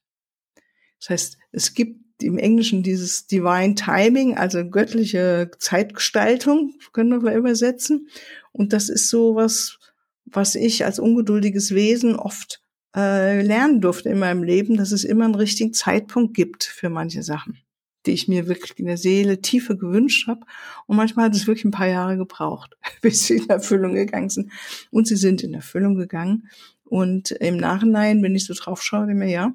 Das 0.98 1.10
heißt, 1.10 1.38
es 1.52 1.74
gibt 1.74 2.22
im 2.22 2.38
Englischen 2.38 2.82
dieses 2.82 3.26
Divine 3.26 3.74
Timing, 3.74 4.36
also 4.36 4.68
göttliche 4.68 5.50
Zeitgestaltung, 5.58 6.74
können 6.92 7.10
wir 7.10 7.20
vielleicht 7.20 7.38
übersetzen. 7.38 8.08
Und 8.52 8.72
das 8.72 8.88
ist 8.88 9.08
so 9.08 9.34
was, 9.34 9.78
was 10.24 10.54
ich 10.54 10.84
als 10.84 10.98
ungeduldiges 10.98 11.74
Wesen 11.74 12.16
oft 12.16 12.62
äh, 12.94 13.42
lernen 13.42 13.80
durfte 13.80 14.10
in 14.10 14.18
meinem 14.18 14.42
Leben, 14.42 14.76
dass 14.76 14.92
es 14.92 15.04
immer 15.04 15.24
einen 15.24 15.34
richtigen 15.34 15.72
Zeitpunkt 15.72 16.34
gibt 16.34 16.64
für 16.64 16.90
manche 16.90 17.22
Sachen, 17.22 17.58
die 18.06 18.12
ich 18.12 18.28
mir 18.28 18.48
wirklich 18.48 18.78
in 18.78 18.86
der 18.86 18.96
Seele 18.96 19.40
tiefer 19.40 19.76
gewünscht 19.76 20.26
habe. 20.26 20.40
Und 20.86 20.96
manchmal 20.96 21.26
hat 21.26 21.34
es 21.34 21.46
wirklich 21.46 21.64
ein 21.64 21.70
paar 21.70 21.88
Jahre 21.88 22.16
gebraucht, 22.16 22.76
bis 23.02 23.26
sie 23.26 23.36
in 23.38 23.48
Erfüllung 23.48 23.94
gegangen 23.94 24.30
sind. 24.30 24.52
Und 24.90 25.06
sie 25.06 25.16
sind 25.16 25.42
in 25.42 25.54
Erfüllung 25.54 25.96
gegangen. 25.96 26.48
Und 26.84 27.30
im 27.30 27.56
Nachhinein, 27.56 28.22
wenn 28.22 28.34
ich 28.34 28.46
so 28.46 28.54
drauf 28.54 28.82
schaue, 28.82 29.06
mir, 29.06 29.28
ja, 29.28 29.54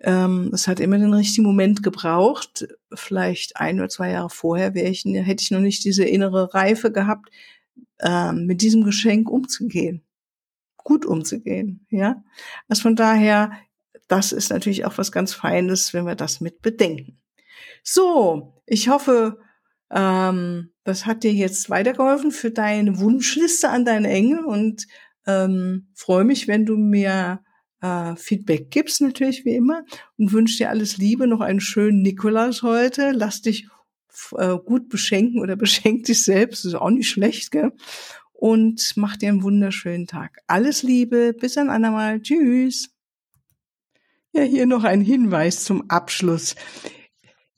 ähm, 0.00 0.50
es 0.52 0.66
hat 0.66 0.80
immer 0.80 0.98
den 0.98 1.14
richtigen 1.14 1.46
Moment 1.46 1.82
gebraucht. 1.82 2.66
Vielleicht 2.92 3.56
ein 3.56 3.78
oder 3.78 3.88
zwei 3.88 4.10
Jahre 4.10 4.30
vorher 4.30 4.74
wäre 4.74 4.88
ich, 4.88 5.04
hätte 5.04 5.42
ich 5.42 5.50
noch 5.50 5.60
nicht 5.60 5.84
diese 5.84 6.04
innere 6.04 6.52
Reife 6.52 6.92
gehabt, 6.92 7.30
ähm, 8.00 8.46
mit 8.46 8.62
diesem 8.62 8.84
Geschenk 8.84 9.30
umzugehen, 9.30 10.02
gut 10.76 11.06
umzugehen. 11.06 11.86
Ja, 11.88 12.22
also 12.68 12.82
von 12.82 12.96
daher, 12.96 13.52
das 14.08 14.32
ist 14.32 14.50
natürlich 14.50 14.84
auch 14.84 14.98
was 14.98 15.12
ganz 15.12 15.32
Feines, 15.32 15.94
wenn 15.94 16.04
wir 16.04 16.16
das 16.16 16.40
mit 16.40 16.60
bedenken. 16.62 17.21
So, 17.82 18.62
ich 18.66 18.88
hoffe, 18.88 19.38
ähm, 19.90 20.70
das 20.84 21.06
hat 21.06 21.22
dir 21.22 21.32
jetzt 21.32 21.70
weitergeholfen 21.70 22.32
für 22.32 22.50
deine 22.50 22.98
Wunschliste 22.98 23.68
an 23.68 23.84
deine 23.84 24.08
Engel 24.08 24.44
und 24.44 24.86
ähm, 25.26 25.88
freue 25.94 26.24
mich, 26.24 26.48
wenn 26.48 26.66
du 26.66 26.76
mir 26.76 27.40
äh, 27.80 28.16
Feedback 28.16 28.70
gibst 28.70 29.00
natürlich 29.00 29.44
wie 29.44 29.54
immer 29.54 29.84
und 30.16 30.32
wünsche 30.32 30.58
dir 30.58 30.70
alles 30.70 30.96
Liebe, 30.96 31.26
noch 31.26 31.40
einen 31.40 31.60
schönen 31.60 32.02
Nikolaus 32.02 32.62
heute. 32.62 33.12
Lass 33.12 33.42
dich 33.42 33.68
äh, 34.36 34.56
gut 34.56 34.88
beschenken 34.88 35.40
oder 35.40 35.56
beschenk 35.56 36.04
dich 36.04 36.22
selbst, 36.22 36.64
ist 36.64 36.74
auch 36.74 36.90
nicht 36.90 37.10
schlecht, 37.10 37.50
gell? 37.50 37.72
Und 38.32 38.94
mach 38.96 39.16
dir 39.16 39.28
einen 39.28 39.44
wunderschönen 39.44 40.08
Tag. 40.08 40.38
Alles 40.48 40.82
Liebe, 40.82 41.32
bis 41.32 41.56
ein 41.56 41.70
andermal. 41.70 42.20
Tschüss. 42.20 42.90
Ja, 44.32 44.42
hier 44.42 44.66
noch 44.66 44.82
ein 44.82 45.00
Hinweis 45.00 45.62
zum 45.62 45.88
Abschluss. 45.90 46.56